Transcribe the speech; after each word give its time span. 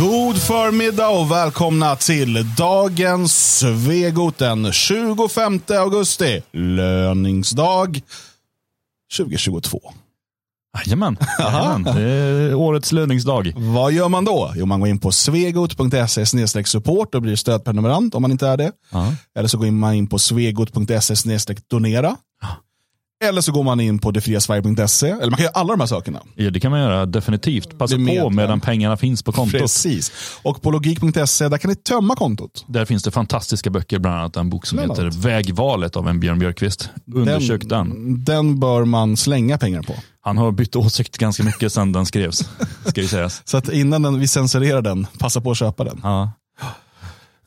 God 0.00 0.36
förmiddag 0.42 1.08
och 1.08 1.30
välkomna 1.30 1.96
till 1.96 2.54
dagens 2.56 3.58
Svegot 3.58 4.38
den 4.38 4.72
25 4.72 5.60
augusti. 5.68 6.42
Löningsdag 6.52 8.00
2022. 9.16 9.80
Jajamän, 10.78 11.16
jajamän. 11.38 11.82
det 11.82 12.02
är 12.02 12.54
årets 12.54 12.92
löningsdag. 12.92 13.52
Vad 13.56 13.92
gör 13.92 14.08
man 14.08 14.24
då? 14.24 14.52
Jo, 14.56 14.66
man 14.66 14.80
går 14.80 14.88
in 14.88 14.98
på 14.98 15.12
svegot.se 15.12 16.64
support 16.64 17.14
och 17.14 17.22
blir 17.22 17.36
stödprenumerant 17.36 18.14
om 18.14 18.22
man 18.22 18.30
inte 18.30 18.48
är 18.48 18.56
det. 18.56 18.72
Ja. 18.92 19.14
Eller 19.34 19.48
så 19.48 19.58
går 19.58 19.70
man 19.70 19.94
in 19.94 20.06
på 20.06 20.18
svegot.se 20.18 21.14
donera. 21.68 22.16
Eller 23.24 23.40
så 23.40 23.52
går 23.52 23.62
man 23.62 23.80
in 23.80 23.98
på 23.98 24.10
detfriasverige.se. 24.10 25.08
Eller 25.08 25.30
man 25.30 25.36
kan 25.36 25.44
göra 25.44 25.52
alla 25.54 25.72
de 25.72 25.80
här 25.80 25.86
sakerna. 25.86 26.22
Ja, 26.34 26.50
det 26.50 26.60
kan 26.60 26.70
man 26.70 26.80
göra 26.80 27.06
definitivt. 27.06 27.78
Passa 27.78 27.96
Bli 27.96 28.18
på 28.18 28.30
medan 28.30 28.60
pengarna 28.60 28.96
finns 28.96 29.22
på 29.22 29.32
kontot. 29.32 29.60
Precis. 29.60 30.12
Och 30.42 30.62
på 30.62 30.70
logik.se, 30.70 31.48
där 31.48 31.58
kan 31.58 31.68
ni 31.68 31.74
tömma 31.74 32.16
kontot. 32.16 32.64
Där 32.68 32.84
finns 32.84 33.02
det 33.02 33.10
fantastiska 33.10 33.70
böcker, 33.70 33.98
bland 33.98 34.16
annat 34.16 34.36
en 34.36 34.50
bok 34.50 34.66
som 34.66 34.76
Bland 34.76 34.90
heter 34.90 35.02
annat. 35.02 35.14
Vägvalet 35.14 35.96
av 35.96 36.08
en 36.08 36.20
Björn 36.20 36.38
Björkqvist. 36.38 36.90
Undersök 37.14 37.62
den. 37.64 38.16
Den 38.24 38.60
bör 38.60 38.84
man 38.84 39.16
slänga 39.16 39.58
pengar 39.58 39.82
på. 39.82 39.94
Han 40.20 40.38
har 40.38 40.52
bytt 40.52 40.76
åsikt 40.76 41.18
ganska 41.18 41.42
mycket 41.42 41.72
sedan 41.72 41.92
den 41.92 42.06
skrevs, 42.06 42.50
ska 42.86 43.00
ju 43.00 43.08
sägas. 43.08 43.42
Så 43.48 43.56
att 43.56 43.68
innan 43.68 44.02
den, 44.02 44.20
vi 44.20 44.28
censurerar 44.28 44.82
den, 44.82 45.06
passa 45.18 45.40
på 45.40 45.50
att 45.50 45.58
köpa 45.58 45.84
den. 45.84 46.00
Ja. 46.02 46.32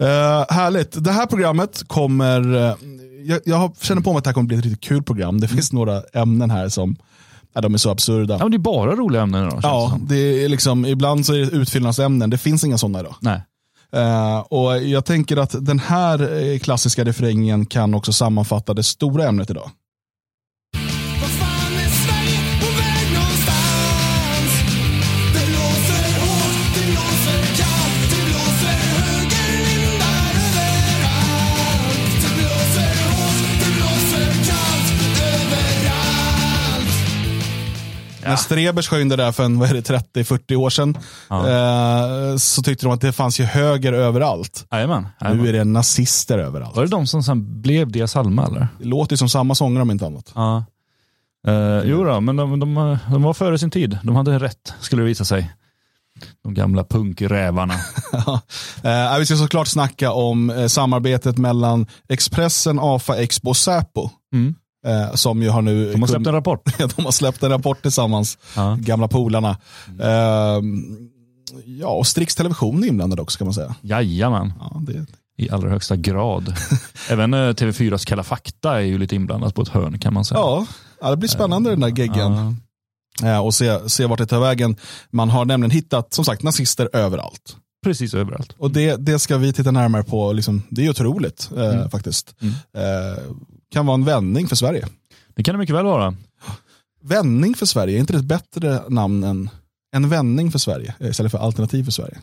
Uh, 0.01 0.07
härligt. 0.49 1.03
Det 1.03 1.11
här 1.11 1.25
programmet 1.25 1.83
kommer, 1.87 2.55
eh, 2.55 2.75
jag, 3.23 3.39
jag 3.45 3.75
känner 3.81 4.01
på 4.01 4.11
mig 4.11 4.17
att 4.17 4.23
det 4.23 4.29
här 4.29 4.33
kommer 4.33 4.47
bli 4.47 4.57
ett 4.57 4.63
riktigt 4.63 4.83
kul 4.83 5.03
program. 5.03 5.41
Det 5.41 5.47
finns 5.47 5.73
några 5.73 6.01
ämnen 6.13 6.51
här 6.51 6.69
som, 6.69 6.95
ja, 7.53 7.61
de 7.61 7.73
är 7.73 7.77
så 7.77 7.89
absurda. 7.89 8.37
ja, 8.39 8.49
det 8.49 8.57
är 8.57 8.59
bara 8.59 8.95
roliga 8.95 9.21
ämnen 9.21 9.47
idag. 9.47 9.59
Ja, 9.63 9.99
det 10.01 10.43
är 10.43 10.49
liksom, 10.49 10.85
ibland 10.85 11.25
så 11.25 11.33
är 11.33 11.39
det 11.39 11.45
utfyllnadsämnen, 11.45 12.29
det 12.29 12.37
finns 12.37 12.63
inga 12.63 12.77
sådana 12.77 12.99
idag. 12.99 13.15
Nej. 13.19 13.41
Eh, 13.93 14.39
och 14.39 14.83
jag 14.83 15.05
tänker 15.05 15.37
att 15.37 15.65
den 15.65 15.79
här 15.79 16.43
eh, 16.43 16.59
klassiska 16.59 17.03
refrängen 17.03 17.65
kan 17.65 17.93
också 17.93 18.13
sammanfatta 18.13 18.73
det 18.73 18.83
stora 18.83 19.27
ämnet 19.27 19.49
idag. 19.49 19.69
När 38.25 38.35
Strebers 38.35 38.87
sjöng 38.87 39.09
det 39.09 39.15
där 39.15 39.31
för 39.31 39.43
en, 39.43 39.59
vad 39.59 39.69
är 39.69 39.73
det, 39.73 39.89
30-40 40.13 40.55
år 40.55 40.69
sedan 40.69 40.97
eh, 41.29 42.37
så 42.37 42.61
tyckte 42.61 42.85
de 42.85 42.93
att 42.93 43.01
det 43.01 43.11
fanns 43.11 43.39
ju 43.39 43.43
höger 43.43 43.93
överallt. 43.93 44.67
Jajamän. 44.71 45.03
Nu 45.03 45.27
jajamän. 45.27 45.47
är 45.47 45.53
det 45.53 45.63
nazister 45.63 46.37
överallt. 46.37 46.75
Var 46.75 46.83
det 46.83 46.89
de 46.89 47.07
som 47.07 47.23
sen 47.23 47.61
blev 47.61 47.91
Dia 47.91 48.07
Salma 48.07 48.47
eller? 48.47 48.67
Det 48.79 48.85
låter 48.85 49.13
ju 49.13 49.17
som 49.17 49.29
samma 49.29 49.55
sångare 49.55 49.81
om 49.81 49.91
inte 49.91 50.05
annat. 50.05 50.31
Ja. 50.35 50.65
Uh, 51.47 51.81
jo 51.85 52.03
då, 52.03 52.21
men 52.21 52.35
de, 52.35 52.59
de, 52.59 52.97
de 53.11 53.23
var 53.23 53.33
före 53.33 53.57
sin 53.57 53.71
tid. 53.71 53.97
De 54.03 54.15
hade 54.15 54.39
rätt, 54.39 54.73
skulle 54.79 55.01
det 55.01 55.05
visa 55.05 55.25
sig. 55.25 55.53
De 56.43 56.53
gamla 56.53 56.83
punkrävarna. 56.83 57.73
Eh, 58.83 59.17
vi 59.19 59.25
ska 59.25 59.35
såklart 59.35 59.67
snacka 59.67 60.11
om 60.11 60.49
eh, 60.49 60.67
samarbetet 60.67 61.37
mellan 61.37 61.87
Expressen, 62.09 62.79
AFA, 62.81 63.17
Expo 63.17 63.49
och 63.49 63.57
Säpo. 63.57 64.09
Mm. 64.33 64.55
Eh, 64.85 65.13
som 65.13 65.41
ju 65.43 65.49
har 65.49 65.61
nu... 65.61 65.91
De 65.91 66.01
har 66.01 66.07
släppt 66.07 66.27
en 66.27 66.33
rapport. 66.33 66.77
de 66.95 67.05
har 67.05 67.11
släppt 67.11 67.43
en 67.43 67.49
rapport 67.49 67.81
tillsammans, 67.81 68.37
Ja. 68.55 68.77
gamla 68.81 69.07
polarna. 69.07 69.57
Eh, 70.01 70.61
ja, 71.65 71.87
och 71.87 72.07
Strix 72.07 72.35
Television 72.35 72.83
är 72.83 72.87
inblandad 72.87 73.19
också 73.19 73.37
kan 73.37 73.47
man 73.47 73.53
säga. 73.53 73.75
Jajamän, 73.81 74.53
Ja, 74.59 74.81
det, 74.87 75.05
i 75.37 75.49
allra 75.49 75.69
högsta 75.69 75.95
grad. 75.95 76.53
Även 77.09 77.33
eh, 77.33 77.37
TV4s 77.37 78.05
Kalla 78.07 78.23
fakta 78.23 78.75
är 78.75 78.81
ju 78.85 78.97
lite 78.97 79.15
inblandat 79.15 79.55
på 79.55 79.61
ett 79.61 79.67
hörn 79.69 79.99
kan 79.99 80.13
man 80.13 80.25
säga. 80.25 80.39
ja, 80.39 80.65
ja, 81.01 81.09
det 81.09 81.17
blir 81.17 81.29
spännande 81.29 81.69
den 81.69 81.79
där 81.79 81.87
geggen. 81.99 82.33
Ja, 82.33 82.53
Eh, 83.23 83.37
och 83.39 83.53
se, 83.53 83.89
se 83.89 84.05
vart 84.05 84.19
det 84.19 84.25
tar 84.25 84.39
vägen. 84.39 84.75
Man 85.11 85.29
har 85.29 85.45
nämligen 85.45 85.71
hittat, 85.71 86.13
som 86.13 86.25
sagt, 86.25 86.43
nazister 86.43 86.89
överallt. 86.93 87.55
precis 87.83 88.13
överallt. 88.13 88.55
Och 88.57 88.71
det, 88.71 88.95
det 88.95 89.19
ska 89.19 89.37
vi 89.37 89.53
titta 89.53 89.71
närmare 89.71 90.03
på. 90.03 90.33
Liksom, 90.33 90.63
det 90.69 90.85
är 90.85 90.89
otroligt 90.89 91.49
eh, 91.57 91.63
Mm. 91.75 91.89
faktiskt. 91.89 92.35
Mm. 92.41 92.53
Eh, 92.77 93.19
kan 93.73 93.85
vara 93.85 93.95
en 93.95 94.05
vändning 94.05 94.47
för 94.47 94.55
Sverige. 94.55 94.87
Det 95.35 95.43
kan 95.43 95.55
det 95.55 95.59
mycket 95.59 95.75
väl 95.75 95.85
vara. 95.85 96.15
Vändning 97.01 97.55
för 97.55 97.65
Sverige, 97.65 97.97
är 97.97 97.99
inte 97.99 98.13
det 98.13 98.19
ett 98.19 98.25
bättre 98.25 98.83
namn 98.89 99.23
än 99.23 99.49
en 99.95 100.09
vändning 100.09 100.51
för 100.51 100.59
Sverige 100.59 100.93
eh, 100.99 101.09
istället 101.09 101.31
för 101.31 101.39
alternativ 101.39 101.83
för 101.83 101.91
Sverige? 101.91 102.17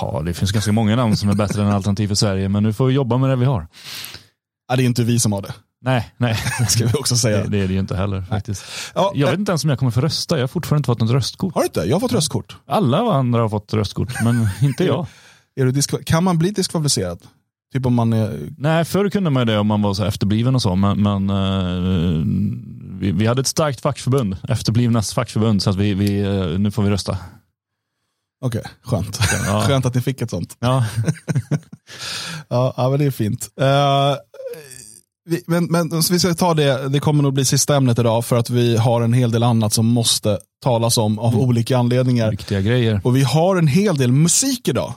Ja, 0.00 0.22
det 0.24 0.34
finns 0.34 0.52
ganska 0.52 0.72
många 0.72 0.96
namn 0.96 1.16
som 1.16 1.28
är 1.28 1.34
bättre 1.34 1.62
än 1.62 1.68
Alternativ 1.68 2.08
för 2.08 2.14
Sverige, 2.14 2.48
men 2.48 2.62
nu 2.62 2.72
får 2.72 2.86
vi 2.86 2.94
jobba 2.94 3.16
med 3.18 3.30
det 3.30 3.36
vi 3.36 3.44
har. 3.44 3.66
Ja, 4.68 4.76
det 4.76 4.82
är 4.82 4.84
inte 4.84 5.04
vi 5.04 5.20
som 5.20 5.32
har 5.32 5.42
det, 5.42 5.54
Nej, 5.82 6.14
nej. 6.16 6.34
ska 6.68 6.86
vi 6.86 6.92
också 6.92 7.16
säga. 7.16 7.42
Det, 7.42 7.48
det 7.48 7.58
är 7.58 7.66
det 7.68 7.72
ju 7.74 7.80
inte 7.80 7.96
heller 7.96 8.22
faktiskt. 8.22 8.64
Ja, 8.94 9.12
Jag 9.14 9.26
eh, 9.26 9.30
vet 9.30 9.38
inte 9.40 9.52
ens 9.52 9.64
om 9.64 9.70
jag 9.70 9.78
kommer 9.78 9.92
få 9.92 10.00
rösta. 10.00 10.36
Jag 10.36 10.42
har 10.42 10.48
fortfarande 10.48 10.78
inte 10.80 10.86
fått 10.86 11.00
något 11.00 11.10
röstkort. 11.10 11.54
Har 11.54 11.60
du 11.60 11.66
inte? 11.66 11.80
Jag 11.80 11.96
har 11.96 12.00
fått 12.00 12.12
röstkort. 12.12 12.56
Alla 12.66 12.98
andra 12.98 13.40
har 13.40 13.48
fått 13.48 13.74
röstkort, 13.74 14.12
men 14.24 14.48
inte 14.62 14.84
jag. 14.86 15.06
Är 15.56 15.64
du 15.64 15.72
diskva- 15.72 16.02
kan 16.04 16.24
man 16.24 16.38
bli 16.38 16.50
diskvalificerad? 16.50 17.20
Typ 17.72 17.86
om 17.86 17.94
man 17.94 18.12
är... 18.12 18.48
Nej, 18.58 18.84
förr 18.84 19.10
kunde 19.10 19.30
man 19.30 19.40
ju 19.40 19.44
det 19.44 19.58
om 19.58 19.66
man 19.66 19.82
var 19.82 19.94
så 19.94 20.04
efterbliven 20.04 20.54
och 20.54 20.62
så, 20.62 20.76
men, 20.76 21.02
men 21.02 21.30
eh, 21.30 22.24
vi, 23.00 23.12
vi 23.12 23.26
hade 23.26 23.40
ett 23.40 23.46
starkt 23.46 23.80
fackförbund, 23.80 24.36
efterblivnas 24.48 25.14
fackförbund, 25.14 25.62
så 25.62 25.70
att 25.70 25.76
vi, 25.76 25.94
vi, 25.94 26.20
eh, 26.20 26.58
nu 26.58 26.70
får 26.70 26.82
vi 26.82 26.90
rösta. 26.90 27.18
Okej, 28.44 28.62
skönt. 28.82 29.18
Ja. 29.46 29.62
Skönt 29.66 29.86
att 29.86 29.94
ni 29.94 30.00
fick 30.00 30.22
ett 30.22 30.30
sånt. 30.30 30.56
Ja, 30.60 30.86
Ja, 32.48 32.74
ja 32.76 32.90
men 32.90 32.98
det 32.98 33.04
är 33.04 33.10
fint. 33.10 33.48
Eh, 33.60 34.14
vi, 35.28 35.42
men, 35.46 35.64
men 35.64 36.02
så 36.02 36.12
vi 36.12 36.18
ska 36.20 36.34
ta 36.34 36.54
det, 36.54 36.88
det 36.88 37.00
kommer 37.00 37.22
nog 37.22 37.32
bli 37.34 37.44
sista 37.44 37.76
ämnet 37.76 37.98
idag 37.98 38.24
för 38.24 38.36
att 38.36 38.50
vi 38.50 38.76
har 38.76 39.02
en 39.02 39.12
hel 39.12 39.30
del 39.30 39.42
annat 39.42 39.72
som 39.72 39.86
måste 39.86 40.38
talas 40.64 40.98
om 40.98 41.18
av 41.18 41.32
Mm. 41.32 41.44
olika 41.44 41.78
anledningar. 41.78 42.30
viktiga 42.30 42.60
grejer. 42.60 43.00
Och 43.04 43.16
vi 43.16 43.22
har 43.22 43.56
en 43.56 43.66
hel 43.66 43.96
del 43.96 44.12
musik 44.12 44.68
idag. 44.68 44.94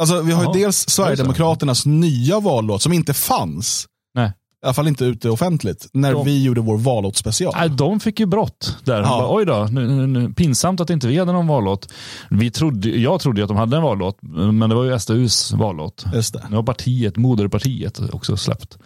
Alltså 0.00 0.22
vi 0.22 0.32
har 0.32 0.54
ju 0.54 0.60
dels 0.60 0.88
Sverigedemokraternas 0.88 1.86
nya 1.86 2.40
vallåt 2.40 2.82
som 2.82 2.92
inte 2.92 3.14
fanns. 3.14 3.86
Nej. 4.14 4.28
I 4.28 4.66
alla 4.66 4.74
fall 4.74 4.88
inte 4.88 5.04
ute 5.04 5.30
offentligt. 5.30 5.86
När 5.92 6.12
De- 6.12 6.24
vi 6.24 6.42
gjorde 6.44 6.60
vår 6.60 6.78
vallåtsspecial. 6.78 7.52
Nej, 7.56 7.68
de 7.70 8.00
fick 8.00 8.20
ju 8.20 8.26
brott 8.26 8.76
där. 8.84 9.00
Ja. 9.00 9.08
Bara, 9.08 9.34
Oj 9.36 9.46
då, 9.46 9.68
nu, 9.70 9.88
nu, 9.88 10.06
nu, 10.06 10.32
pinsamt 10.34 10.80
att 10.80 10.90
inte 10.90 11.06
vi 11.08 11.18
hade 11.18 11.32
någon 11.32 11.46
vallåt. 11.46 11.92
Vi 12.30 12.50
trodde, 12.50 12.88
jag 12.88 13.20
trodde 13.20 13.42
att 13.42 13.48
de 13.48 13.56
hade 13.56 13.76
en 13.76 13.82
vallåt, 13.82 14.18
men 14.52 14.70
det 14.70 14.74
var 14.74 14.84
ju 14.84 14.98
SDUs 14.98 15.52
vallåt. 15.52 16.04
Just 16.14 16.32
det. 16.34 16.42
Nu 16.50 16.56
har 16.56 16.62
partiet, 16.62 17.16
moderpartiet 17.16 18.00
också 18.12 18.36
släppt. 18.36 18.78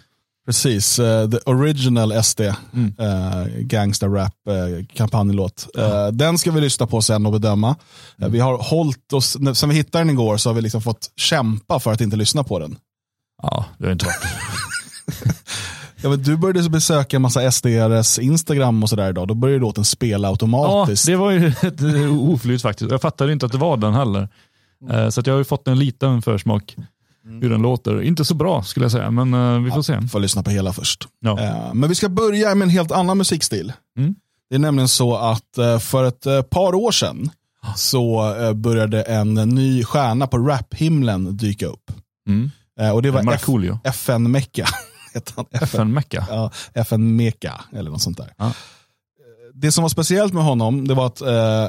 Precis, 0.48 0.98
eh, 0.98 1.30
the 1.30 1.36
original 1.36 2.12
SD, 2.24 2.40
Mm. 2.72 2.94
uh, 3.00 3.46
gangsta 3.60 4.06
rap 4.06 4.34
uh, 4.50 4.84
kampanjlåt. 4.94 5.68
Eh, 5.78 6.06
den 6.08 6.38
ska 6.38 6.50
vi 6.50 6.60
lyssna 6.60 6.86
på 6.86 7.02
sen 7.02 7.26
och 7.26 7.32
bedöma. 7.32 7.76
Eh, 8.22 8.28
vi 8.28 8.40
har 8.40 8.58
hållit 8.58 9.12
oss, 9.12 9.36
sen 9.54 9.68
vi 9.68 9.74
hittade 9.74 10.04
den 10.04 10.10
igår 10.10 10.36
så 10.36 10.48
har 10.48 10.54
vi 10.54 10.60
liksom 10.62 10.82
fått 10.82 11.10
kämpa 11.16 11.80
för 11.80 11.92
att 11.92 12.00
inte 12.00 12.16
lyssna 12.16 12.44
på 12.44 12.58
den. 12.58 12.76
Ja, 13.42 13.64
det 13.78 13.84
har 13.84 13.92
inte 13.92 14.04
varit. 14.06 14.16
Ja, 16.02 16.08
men 16.08 16.22
du 16.22 16.36
började 16.36 16.68
besöka 16.70 17.16
en 17.16 17.22
massa 17.22 17.50
SDRs 17.52 18.18
Instagram 18.18 18.82
och 18.82 18.88
sådär 18.88 19.10
idag. 19.10 19.28
Då 19.28 19.34
började 19.34 19.60
låten 19.60 19.84
spela 19.84 20.28
Ja, 20.28 20.32
automatiskt. 20.32 21.06
det 21.06 21.16
var 21.16 21.30
ju 21.30 21.46
ett 21.62 21.80
eh, 21.82 22.30
oflyt 22.30 22.62
faktiskt. 22.62 22.90
Jag 22.90 23.00
fattade 23.02 23.32
inte 23.32 23.46
att 23.46 23.52
det 23.52 23.58
var 23.58 23.76
den 23.76 23.94
heller. 23.94 24.28
Eh, 24.90 25.08
Så 25.08 25.20
att 25.20 25.26
jag 25.26 25.34
har 25.34 25.38
ju 25.38 25.44
fått 25.44 25.68
en 25.68 25.78
liten 25.78 26.22
försmak 26.22 26.76
hur 27.42 27.50
den 27.50 27.62
låter. 27.62 28.02
Inte 28.02 28.24
så 28.24 28.34
bra 28.34 28.62
skulle 28.62 28.84
jag 28.84 28.92
säga, 28.92 29.10
men 29.10 29.34
eh, 29.34 29.60
vi 29.62 29.70
får 29.70 29.82
se. 29.82 30.00
Får 30.08 30.20
lyssna 30.20 30.42
på 30.42 30.50
hela 30.50 30.72
först. 30.72 31.08
Ja. 31.20 31.40
Eh, 31.40 31.74
Men 31.74 31.88
vi 31.88 31.94
ska 31.94 32.08
börja 32.08 32.54
med 32.54 32.66
en 32.66 32.70
helt 32.70 32.92
annan 32.92 33.18
musikstil. 33.18 33.72
Mm. 33.98 34.14
Det 34.50 34.54
är 34.54 34.58
nämligen 34.58 34.88
så 34.88 35.16
att 35.16 35.58
eh, 35.58 35.78
för 35.78 36.04
ett 36.04 36.50
par 36.50 36.74
år 36.74 36.92
sedan 36.92 37.30
så 37.76 38.34
eh, 38.40 38.52
började 38.52 39.02
en 39.02 39.34
ny 39.34 39.84
stjärna 39.84 40.26
på 40.26 40.38
raphimlen 40.38 41.36
dyka 41.36 41.66
upp. 41.66 41.90
Mm. 42.28 42.50
Och 42.94 43.02
det 43.02 43.10
var 43.10 43.22
Markoolio. 43.22 43.78
FN 43.84 44.30
Mecca. 44.30 44.66
Heter 45.14 45.32
han. 45.36 45.44
FN, 45.50 45.62
FN-mecka. 45.68 46.26
ja, 46.30 46.50
FN 46.74 47.16
Meka 47.16 47.60
eller 47.76 47.90
något 47.90 48.02
sånt 48.02 48.16
där. 48.16 48.32
Ja. 48.38 48.44
Eh, 48.46 48.52
Det 49.54 49.72
som 49.72 49.82
var 49.82 49.88
speciellt 49.88 50.32
med 50.32 50.44
honom, 50.44 50.88
det 50.88 50.94
var 50.94 51.06
att, 51.06 51.20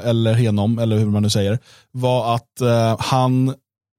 eller 0.04 0.34
henom, 0.34 0.78
eller 0.78 0.98
hur 0.98 1.06
man 1.06 1.22
nu 1.22 1.30
säger, 1.30 1.58
var 1.92 2.34
att 2.34 2.60
han 2.98 3.54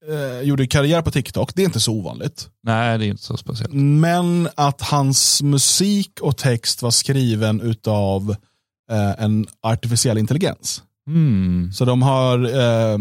eh, 0.09 0.41
gjorde 0.47 0.67
karriär 0.67 1.01
på 1.01 1.11
TikTok. 1.11 1.55
Det 1.55 1.61
är 1.61 1.65
inte 1.65 1.79
så 1.79 1.93
ovanligt. 1.93 2.49
Nej, 2.63 2.97
det 2.97 3.05
är 3.05 3.09
inte 3.09 3.23
så 3.23 3.37
speciellt. 3.37 3.73
Men 3.73 4.49
att 4.55 4.81
hans 4.81 5.41
musik 5.41 6.19
och 6.21 6.37
text 6.37 6.81
var 6.81 6.91
skriven 6.91 7.61
utav 7.61 8.35
eh, 8.91 9.23
en 9.23 9.47
artificiell 9.61 10.17
intelligens. 10.17 10.83
Mm. 11.07 11.71
Så 11.73 11.85
de 11.85 12.01
har 12.01 12.43
eh, 12.43 12.99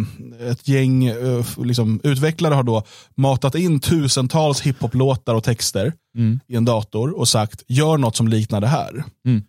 ett 0.50 0.68
gäng 0.68 1.04
eh, 1.04 1.44
liksom, 1.58 2.00
utvecklare 2.02 2.54
har 2.54 2.62
då 2.62 2.82
matat 3.16 3.54
in 3.54 3.80
tusentals 3.80 4.60
hiphop-låtar 4.60 5.34
och 5.34 5.44
texter 5.44 5.92
Mm. 6.16 6.40
i 6.48 6.56
en 6.56 6.64
dator 6.64 7.18
och 7.18 7.28
sagt 7.28 7.62
gör 7.68 7.98
något 7.98 8.16
som 8.16 8.28
liknar 8.28 8.60
det 8.60 8.66
här. 8.66 9.04
Mm. 9.26 9.42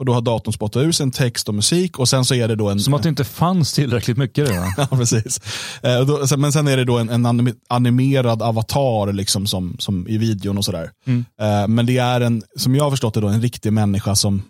Och 0.00 0.06
då 0.06 0.12
har 0.12 0.20
datorn 0.20 0.52
spottat 0.52 0.82
ur 0.82 0.92
sin 0.92 1.10
text 1.10 1.48
och 1.48 1.54
musik 1.54 1.98
och 1.98 2.08
sen 2.08 2.24
så 2.24 2.34
är 2.34 2.48
det 2.48 2.56
då 2.56 2.70
en... 2.70 2.80
Som 2.80 2.94
att 2.94 3.02
det 3.02 3.08
inte 3.08 3.24
fanns 3.24 3.72
tillräckligt 3.72 4.16
mycket 4.16 4.48
redan. 4.48 4.72
Ja, 4.76 4.86
precis. 4.86 5.40
Eh, 5.82 6.36
men 6.36 6.52
sen 6.52 6.68
är 6.68 6.76
det 6.76 6.84
då 6.84 6.98
en, 6.98 7.08
en 7.08 7.26
anime- 7.26 7.56
animerad 7.68 8.42
avatar 8.42 9.12
liksom 9.12 9.46
som, 9.46 9.76
som 9.78 10.08
i 10.08 10.18
videon 10.18 10.58
och 10.58 10.64
sådär. 10.64 10.90
Mm. 11.06 11.24
Eh, 11.40 11.68
men 11.68 11.86
det 11.86 11.98
är 11.98 12.20
en, 12.20 12.42
som 12.56 12.74
jag 12.74 12.84
har 12.84 12.90
förstått 12.90 13.14
det, 13.14 13.20
då, 13.20 13.28
en 13.28 13.42
riktig 13.42 13.72
människa 13.72 14.16
som 14.16 14.42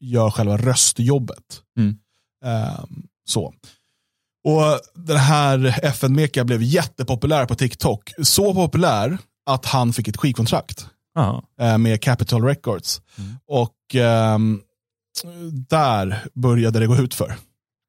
gör 0.00 0.30
själva 0.30 0.56
röstjobbet. 0.56 1.62
Mm. 1.78 1.96
Eh, 2.44 2.84
så. 3.28 3.54
Och 4.44 4.80
den 4.94 5.16
här 5.16 5.80
FN-meka 5.82 6.44
blev 6.44 6.62
jättepopulär 6.62 7.46
på 7.46 7.54
TikTok. 7.54 8.12
Så 8.22 8.54
populär 8.54 9.18
att 9.50 9.66
han 9.66 9.92
fick 9.92 10.08
ett 10.08 10.16
skivkontrakt 10.16 10.86
eh, 11.60 11.78
med 11.78 12.02
Capitol 12.02 12.44
Records. 12.44 13.00
Mm. 13.18 13.36
Och 13.48 13.94
ehm, 13.94 14.60
där 15.68 16.24
började 16.34 16.78
det 16.78 16.86
gå 16.86 16.96
ut 16.96 17.14
för. 17.14 17.36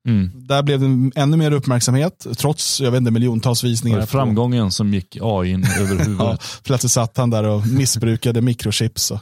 Mm. 0.07 0.31
Där 0.35 0.63
blev 0.63 0.79
det 0.79 1.11
ännu 1.21 1.37
mer 1.37 1.51
uppmärksamhet, 1.51 2.27
trots 2.37 2.81
jag 2.81 2.91
vet 2.91 2.97
inte, 2.99 3.11
miljontals 3.11 3.63
visningar. 3.63 3.97
var 3.97 4.05
på- 4.05 4.11
framgången 4.11 4.71
som 4.71 4.93
gick 4.93 5.17
AI 5.21 5.49
in 5.51 5.65
över 5.79 5.95
Ja, 5.99 6.03
huvudet. 6.03 6.41
plötsligt 6.63 6.91
satt 6.91 7.17
han 7.17 7.29
där 7.29 7.43
och 7.43 7.67
missbrukade 7.67 8.41
mikrochips. 8.41 9.11
Och, 9.11 9.19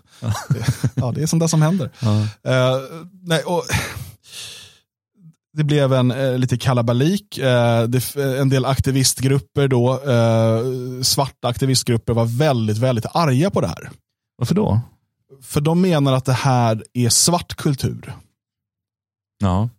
ja, 0.96 1.12
det 1.16 1.22
är 1.22 1.26
sånt 1.26 1.40
där 1.40 1.48
som 1.48 1.62
händer. 1.62 1.90
Ja. 2.00 2.22
Eh, 2.52 2.80
nej, 3.24 3.44
och, 3.44 3.64
det 5.58 5.64
blev 5.64 5.94
en 5.94 6.12
eh, 6.12 6.38
lite 6.38 6.58
kalabalik. 6.58 7.38
Eh, 7.38 7.84
det, 7.84 8.16
en 8.16 8.50
del 8.50 8.66
aktivistgrupper 8.66 9.68
då, 9.68 9.94
eh, 9.94 11.02
svarta 11.04 11.48
aktivistgrupper 11.48 12.14
var 12.14 12.26
väldigt, 12.26 12.78
väldigt 12.78 13.06
arga 13.14 13.50
på 13.50 13.62
det 13.62 13.68
här. 13.68 13.90
Varför 14.38 14.56
då? 14.56 14.82
För 15.42 15.62
de 15.62 15.82
menar 15.82 16.14
att 16.14 16.26
det 16.26 16.34
här 16.34 16.84
är 16.94 17.10
svart 17.10 17.56
kultur. 17.56 18.14
Ja. 19.40 19.70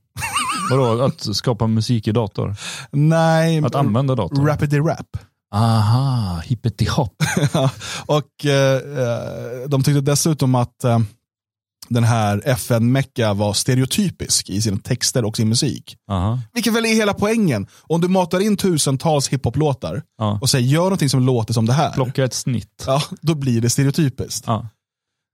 Vadå, 0.71 1.03
att 1.03 1.37
skapa 1.37 1.67
musik 1.67 2.09
i 2.09 2.13
dator? 2.13 2.57
Nej, 2.93 3.65
Att 3.65 3.75
använda 3.75 4.15
datorn? 4.15 4.47
Rapidly 4.47 4.79
rap. 4.79 5.17
Aha, 5.55 6.41
hippety-hopp. 6.45 7.23
och 8.07 8.45
eh, 8.47 8.77
eh, 8.77 9.69
de 9.69 9.83
tyckte 9.83 10.01
dessutom 10.01 10.55
att 10.55 10.85
eh, 10.85 10.99
den 11.89 12.05
här 12.05 12.43
FN-mecka 12.45 13.35
var 13.35 13.53
stereotypisk 13.53 14.51
i 14.51 14.63
sina 14.63 14.79
texter 14.79 15.25
och 15.25 15.37
sin 15.37 15.49
musik. 15.49 15.97
Aha. 16.11 16.41
Vilket 16.55 16.73
väl 16.75 16.85
är 16.87 16.95
hela 16.95 17.15
poängen. 17.15 17.67
Om 17.83 18.01
du 18.01 18.09
matar 18.09 18.41
in 18.41 18.57
tusentals 18.57 19.29
hiphop-låtar 19.29 20.03
Ja. 20.19 20.39
och 20.43 20.51
säger 20.51 20.67
gör 20.69 20.83
någonting 20.83 21.09
som 21.09 21.23
låter 21.23 21.55
som 21.55 21.67
det 21.67 21.73
här. 21.73 21.93
Plocka 21.93 22.25
ett 22.25 22.35
snitt. 22.35 22.85
Ja, 22.87 23.03
då 23.21 23.35
blir 23.35 23.61
det 23.61 23.71
stereotypiskt. 23.71 24.45
Ja. 24.47 24.69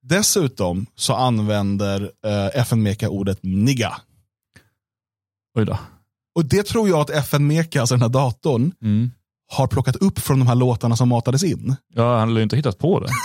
Dessutom 0.09 0.87
så 0.97 1.15
använder 1.15 2.11
eh, 2.27 2.61
FN-meka 2.61 3.09
ordet 3.09 3.39
nigga. 3.43 3.97
Oj 5.59 5.65
då. 5.67 5.79
Och 6.35 6.45
det 6.45 6.63
tror 6.63 6.89
jag 6.89 6.99
att 7.01 7.11
FN-meka, 7.11 7.81
alltså 7.81 7.95
den 7.95 8.03
här 8.03 8.09
datorn, 8.09 8.73
Mm. 8.83 9.11
har 9.53 9.67
plockat 9.67 9.97
upp 9.97 10.19
från 10.19 10.39
de 10.39 10.49
här 10.49 10.55
låtarna 10.55 10.97
som 10.97 11.09
matades 11.09 11.45
in. 11.45 11.77
Ja, 11.95 12.19
han 12.19 12.29
har 12.29 12.37
ju 12.37 12.43
inte 12.43 12.57
hittat 12.57 12.79
på 12.79 13.01
det. 13.01 13.09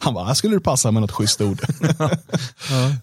Han 0.00 0.14
bara, 0.14 0.24
här 0.24 0.34
skulle 0.34 0.56
det 0.56 0.60
passa 0.60 0.90
med 0.90 1.02
något 1.02 1.12
schysst 1.12 1.40
ord. 1.40 1.60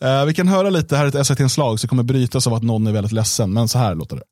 Eh, 0.01 0.25
vi 0.25 0.33
kan 0.33 0.47
höra 0.47 0.69
lite, 0.69 0.97
här 0.97 1.05
är 1.05 1.19
ett 1.19 1.27
SVT-inslag 1.27 1.79
som 1.79 1.89
kommer 1.89 2.03
brytas 2.03 2.47
av 2.47 2.53
att 2.53 2.63
någon 2.63 2.87
är 2.87 2.91
väldigt 2.91 3.11
ledsen, 3.11 3.53
men 3.53 3.67
så 3.67 3.77
här 3.77 3.95
låter 3.95 4.15
det. 4.15 4.23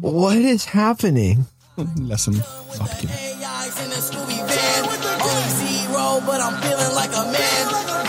What 0.00 0.36
is 0.36 0.64
happening? 0.64 1.44
Ledsen 2.08 2.34
svart 2.72 3.00
kille. 3.00 3.10
AIs 3.10 3.76
in 3.84 3.90
the 3.90 4.00
Scooby 4.00 4.38
van. 4.48 4.82
Only 5.28 5.50
zero, 5.60 6.20
but 6.26 6.40
I'm 6.40 6.56
feeling 6.62 6.94
like 6.94 7.12
a 7.12 7.24
man. 7.34 7.64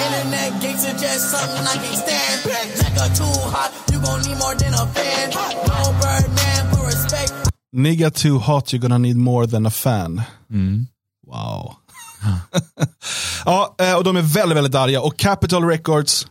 Internet 0.05 0.61
gigs 0.61 0.85
are 0.85 0.97
just 0.97 1.31
something 1.31 1.65
I 1.67 1.75
can't 1.83 1.99
stand. 2.05 2.37
Nigga 2.79 3.05
too 3.17 3.35
hot, 3.51 3.71
you 3.91 3.99
gon' 3.99 4.21
need 4.21 4.37
more 4.39 4.55
than 4.55 4.73
a 4.73 4.85
fan. 4.95 5.29
No 5.67 5.79
Birdman 6.01 6.63
for 6.71 6.85
respect. 6.85 7.33
Nigga 7.75 8.09
too 8.11 8.39
hot, 8.39 8.71
you're 8.71 8.79
gonna 8.79 8.99
need 8.99 9.17
more 9.17 9.47
than 9.47 9.65
a 9.65 9.69
fan. 9.69 10.21
Mm. 10.51 10.87
Wow. 11.25 11.77
ja, 13.45 13.75
eh, 13.79 13.95
och 13.97 14.03
de 14.03 14.15
är 14.17 14.21
väldigt, 14.21 14.57
väldigt 14.57 14.75
arga. 14.75 15.01
Och 15.01 15.17
Capitol 15.17 15.63
Records, 15.63 16.27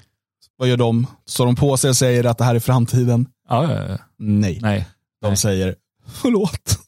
vad 0.58 0.68
gör 0.68 0.76
de? 0.76 1.06
Står 1.26 1.46
de 1.46 1.56
på 1.56 1.76
sig 1.76 1.90
och 1.90 1.96
säger 1.96 2.24
att 2.24 2.38
det 2.38 2.44
här 2.44 2.54
är 2.54 2.60
framtiden? 2.60 3.26
Ja, 3.48 3.72
ja, 3.72 3.88
ja. 3.88 3.98
Nej. 4.18 4.58
Nej. 4.62 4.88
De 5.22 5.28
Nej. 5.28 5.36
säger, 5.36 5.74
förlåt. 6.12 6.78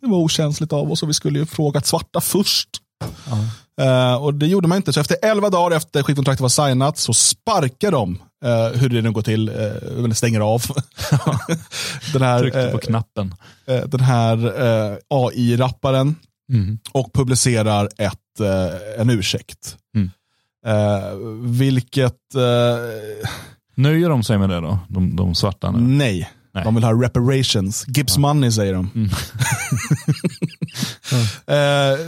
Det 0.00 0.06
var 0.06 0.18
okänsligt 0.18 0.72
av 0.72 0.92
oss 0.92 1.02
och 1.02 1.08
vi 1.08 1.14
skulle 1.14 1.38
ju 1.38 1.46
frågat 1.46 1.86
svarta 1.86 2.20
först. 2.20 2.68
Eh, 3.80 4.14
och 4.14 4.34
det 4.34 4.46
gjorde 4.46 4.68
man 4.68 4.76
inte. 4.76 4.92
Så 4.92 5.00
efter 5.00 5.16
11 5.22 5.50
dagar 5.50 5.76
efter 5.76 6.02
skivkontraktet 6.02 6.40
var 6.40 6.48
signat 6.48 6.98
så 6.98 7.12
sparkar 7.14 7.90
de, 7.90 8.18
uh, 8.44 8.78
hur 8.80 8.88
det 8.88 9.02
nu 9.02 9.12
går 9.12 9.22
till, 9.22 9.48
uh, 9.48 9.56
eller 9.98 10.14
stänger 10.14 10.40
av. 10.40 10.62
den 12.12 12.22
här, 12.22 12.38
Tryckte 12.40 12.68
på 12.72 12.78
knappen. 12.78 13.34
den 13.86 14.00
här 14.00 14.36
AI-rapparen 15.10 16.14
Mm. 16.52 16.78
och 16.92 17.12
publicerar 17.12 17.88
ett, 17.98 18.40
en 18.98 19.10
ursäkt. 19.10 19.76
Mm. 19.96 20.10
Eh, 20.66 21.16
vilket, 21.42 22.34
eh, 22.34 23.28
Nöjer 23.76 24.08
de 24.08 24.22
sig 24.24 24.38
med 24.38 24.48
det 24.48 24.60
då? 24.60 24.78
De, 24.88 25.16
de 25.16 25.34
svarta 25.34 25.70
nu? 25.70 25.78
nej. 25.80 26.30
Nej. 26.54 26.64
De 26.64 26.74
vill 26.74 26.84
ha 26.84 27.02
reparations. 27.02 27.84
Gibbs 27.88 28.18
money 28.18 28.50
säger 28.52 28.72
de. 28.74 28.90
Mm. 28.94 29.10
Eh, 31.46 31.98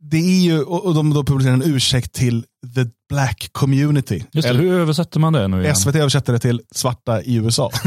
det 0.00 0.16
är 0.16 0.40
ju, 0.42 0.62
och 0.62 0.86
och 0.86 0.94
de 0.94 1.14
då 1.14 1.24
publicerar 1.24 1.54
en 1.54 1.62
ursäkt 1.62 2.12
till 2.12 2.44
the 2.74 2.86
black 3.08 3.48
community. 3.52 4.24
Just 4.32 4.42
det, 4.48 4.48
Eller- 4.50 4.60
hur 4.60 4.72
översätter 4.72 5.20
man 5.20 5.32
det 5.32 5.48
nu 5.48 5.62
igen? 5.62 5.76
SVT 5.76 5.94
översätter 5.96 6.32
det 6.32 6.38
till 6.38 6.60
svarta 6.74 7.22
i 7.22 7.34
USA. 7.36 7.70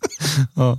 Ja. 0.54 0.78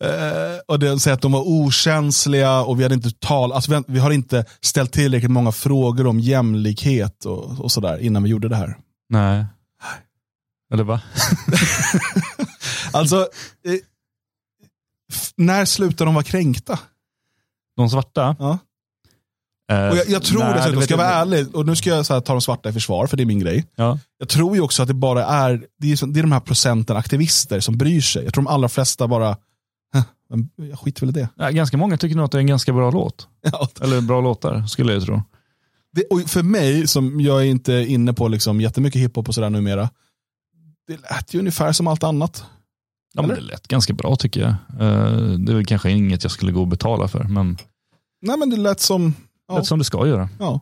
Eh, 0.00 0.58
och 0.68 0.78
det 0.78 1.00
säger 1.00 1.14
att 1.14 1.22
de 1.22 1.32
var 1.32 1.40
okänsliga 1.48 2.60
och 2.60 2.78
vi 2.78 2.82
hade 2.82 2.94
inte 2.94 3.10
tal, 3.10 3.52
alltså 3.52 3.70
vi, 3.70 3.74
har- 3.74 3.84
vi 3.88 3.98
har 3.98 4.10
inte 4.10 4.44
ställt 4.60 4.92
tillräckligt 4.92 5.30
många 5.30 5.52
frågor 5.52 6.06
om 6.06 6.20
jämlikhet 6.20 7.24
och, 7.24 7.60
och 7.60 7.72
sådär 7.72 7.98
innan 7.98 8.22
vi 8.22 8.28
gjorde 8.30 8.48
det 8.48 8.56
här. 8.56 8.76
Nej. 9.08 9.44
Eller 10.72 10.84
va? 10.84 11.00
Alltså, 12.92 13.16
eh, 13.66 13.74
när 15.36 15.64
slutar 15.64 16.04
de 16.04 16.14
vara 16.14 16.24
kränkta? 16.24 16.78
De 17.76 17.90
svarta? 17.90 18.36
Ja. 18.38 18.58
Eh, 19.72 19.90
Och 19.90 19.96
jag, 19.96 20.08
jag 20.08 20.22
tror 20.22 20.54
dessutom, 20.54 20.82
ska 20.82 20.92
jag 20.92 20.98
vara 20.98 21.08
ärlig, 21.08 21.56
och 21.56 21.66
nu 21.66 21.76
ska 21.76 21.90
jag 21.90 22.06
så 22.06 22.14
här, 22.14 22.20
ta 22.20 22.32
de 22.32 22.40
svarta 22.42 22.68
i 22.68 22.72
försvar, 22.72 23.06
för 23.06 23.16
det 23.16 23.22
är 23.22 23.26
min 23.26 23.38
grej. 23.40 23.66
Ja. 23.76 23.98
Jag 24.18 24.28
tror 24.28 24.56
ju 24.56 24.62
också 24.62 24.82
att 24.82 24.88
det 24.88 24.94
bara 24.94 25.24
är, 25.24 25.64
det 25.78 25.92
är, 25.92 26.06
det 26.12 26.20
är 26.20 26.22
de 26.22 26.32
här 26.32 26.40
procenten 26.40 26.96
aktivister 26.96 27.60
som 27.60 27.78
bryr 27.78 28.00
sig. 28.00 28.24
Jag 28.24 28.34
tror 28.34 28.44
de 28.44 28.50
allra 28.50 28.68
flesta 28.68 29.08
bara, 29.08 29.36
"Huh, 29.94 30.02
men 30.30 30.50
jag 30.70 30.78
skiter 30.78 31.00
väl 31.00 31.08
i 31.16 31.20
det. 31.20 31.28
Ja, 31.36 31.50
ganska 31.50 31.76
många 31.76 31.96
tycker 31.96 32.16
nog 32.16 32.24
att 32.24 32.32
det 32.32 32.38
är 32.38 32.40
en 32.40 32.46
ganska 32.46 32.72
bra 32.72 32.90
låt. 32.90 33.28
Ja, 33.52 33.68
Eller 33.80 34.00
bra 34.00 34.20
låtar, 34.20 34.66
skulle 34.66 34.92
jag 34.92 35.02
tro. 35.02 35.22
det, 35.92 36.04
och 36.10 36.20
för 36.30 36.42
mig, 36.42 36.86
som 36.88 37.20
jag 37.20 37.40
är 37.40 37.46
inte 37.46 37.72
inne 37.72 38.12
på 38.12 38.28
liksom 38.28 38.60
jättemycket 38.60 39.00
hiphop 39.02 39.28
och 39.28 39.34
sådär 39.34 39.50
numera, 39.50 39.90
det 40.86 40.96
lät 40.96 41.34
ju 41.34 41.38
ungefär 41.38 41.72
som 41.72 41.86
allt 41.86 42.02
annat. 42.02 42.44
Ja, 43.14 43.22
men 43.22 43.30
det 43.36 43.40
lät 43.42 43.68
ganska 43.68 43.92
bra 43.92 44.16
tycker 44.16 44.40
jag. 44.40 44.50
Eh, 44.80 45.12
det 45.38 45.52
är 45.52 45.56
väl 45.56 45.66
kanske 45.66 45.90
inget 45.90 46.22
jag 46.22 46.30
skulle 46.32 46.52
gå 46.52 46.60
och 46.60 46.68
betala 46.68 47.08
för, 47.08 47.24
men 47.24 47.58
Nej 48.22 48.38
men 48.38 48.50
det 48.50 48.56
lät 48.56 48.80
som, 48.80 49.14
Ja. 49.52 49.58
lät 49.58 49.66
som 49.66 49.78
det 49.78 49.84
ska 49.84 50.06
göra. 50.06 50.28
ja. 50.38 50.60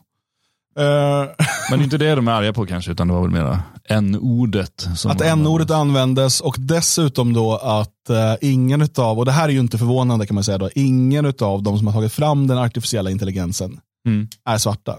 Eh, 0.77 0.83
Men 1.69 1.79
det 1.79 1.81
är 1.81 1.83
inte 1.83 1.97
det 1.97 2.15
de 2.15 2.27
är 2.27 2.31
arga 2.31 2.53
på 2.53 2.65
kanske, 2.65 2.91
utan 2.91 3.07
det 3.07 3.13
var 3.13 3.21
väl 3.21 3.31
mera 3.31 3.63
n-ordet. 3.89 4.87
att 5.05 5.21
n-ordet 5.21 5.71
användes 5.71 6.41
och 6.41 6.55
dessutom 6.59 7.33
då 7.33 7.57
att 7.57 8.09
eh, 8.09 8.35
ingen 8.41 8.81
utav, 8.81 9.19
och 9.19 9.25
det 9.25 9.31
här 9.31 9.43
är 9.49 9.53
ju 9.53 9.59
inte 9.59 9.77
förvånande 9.77 10.27
kan 10.27 10.35
man 10.35 10.43
säga 10.43 10.57
då, 10.57 10.69
ingen 10.75 11.25
utav 11.25 11.63
de 11.63 11.77
som 11.77 11.87
har 11.87 11.93
tagit 11.93 12.13
fram 12.13 12.47
den 12.47 12.57
artificiella 12.57 13.09
intelligensen 13.11 13.79
Mm. 14.07 14.27
är 14.45 14.57
svarta. 14.57 14.95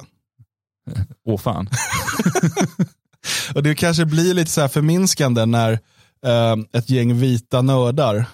Åh 1.27 1.39
fan. 1.39 1.69
Och 3.55 3.63
det 3.63 3.75
kanske 3.75 4.05
blir 4.05 4.35
lite 4.35 4.51
så 4.51 4.61
här 4.61 4.69
förminskande 4.69 5.47
när 5.47 5.73
eh, 6.27 6.57
ett 6.73 6.91
gäng 6.91 7.19
vita 7.19 7.63
nördar 7.63 8.25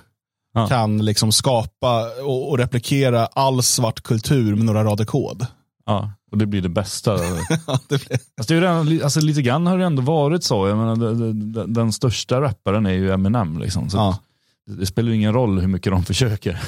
Ja. 0.54 0.66
kan 0.68 1.04
liksom 1.04 1.32
skapa 1.32 2.06
och, 2.24 2.50
och 2.50 2.58
replikera 2.58 3.26
all 3.26 3.62
svart 3.62 4.00
kultur 4.02 4.56
med 4.56 4.64
några 4.64 4.84
rader 4.84 5.04
kod. 5.04 5.46
Ja, 5.86 6.12
och 6.30 6.38
det 6.38 6.46
blir 6.46 6.62
det 6.62 6.68
bästa. 6.68 7.14
Ja, 7.66 7.78
det 7.88 8.06
blir, 8.08 8.18
Alltså, 8.38 8.54
det 8.54 8.60
redan, 8.60 9.00
alltså, 9.04 9.20
lite 9.20 9.42
grann 9.42 9.66
har 9.66 9.78
det 9.78 9.84
ändå 9.84 10.02
varit 10.02 10.44
så. 10.44 10.68
Jag 10.68 10.78
menar, 10.78 10.96
det- 10.96 11.32
det- 11.32 11.66
den 11.66 11.92
största 11.92 12.40
rapparen 12.40 12.86
är 12.86 12.92
ju 12.92 13.10
Eminem. 13.12 13.58
Liksom. 13.58 13.90
Så 13.90 13.96
ja. 13.96 14.18
det 14.66 14.86
spelar 14.86 15.08
ju 15.08 15.14
ingen 15.16 15.32
roll 15.32 15.58
hur 15.60 15.68
mycket 15.68 15.92
de 15.92 16.04
försöker. 16.04 16.60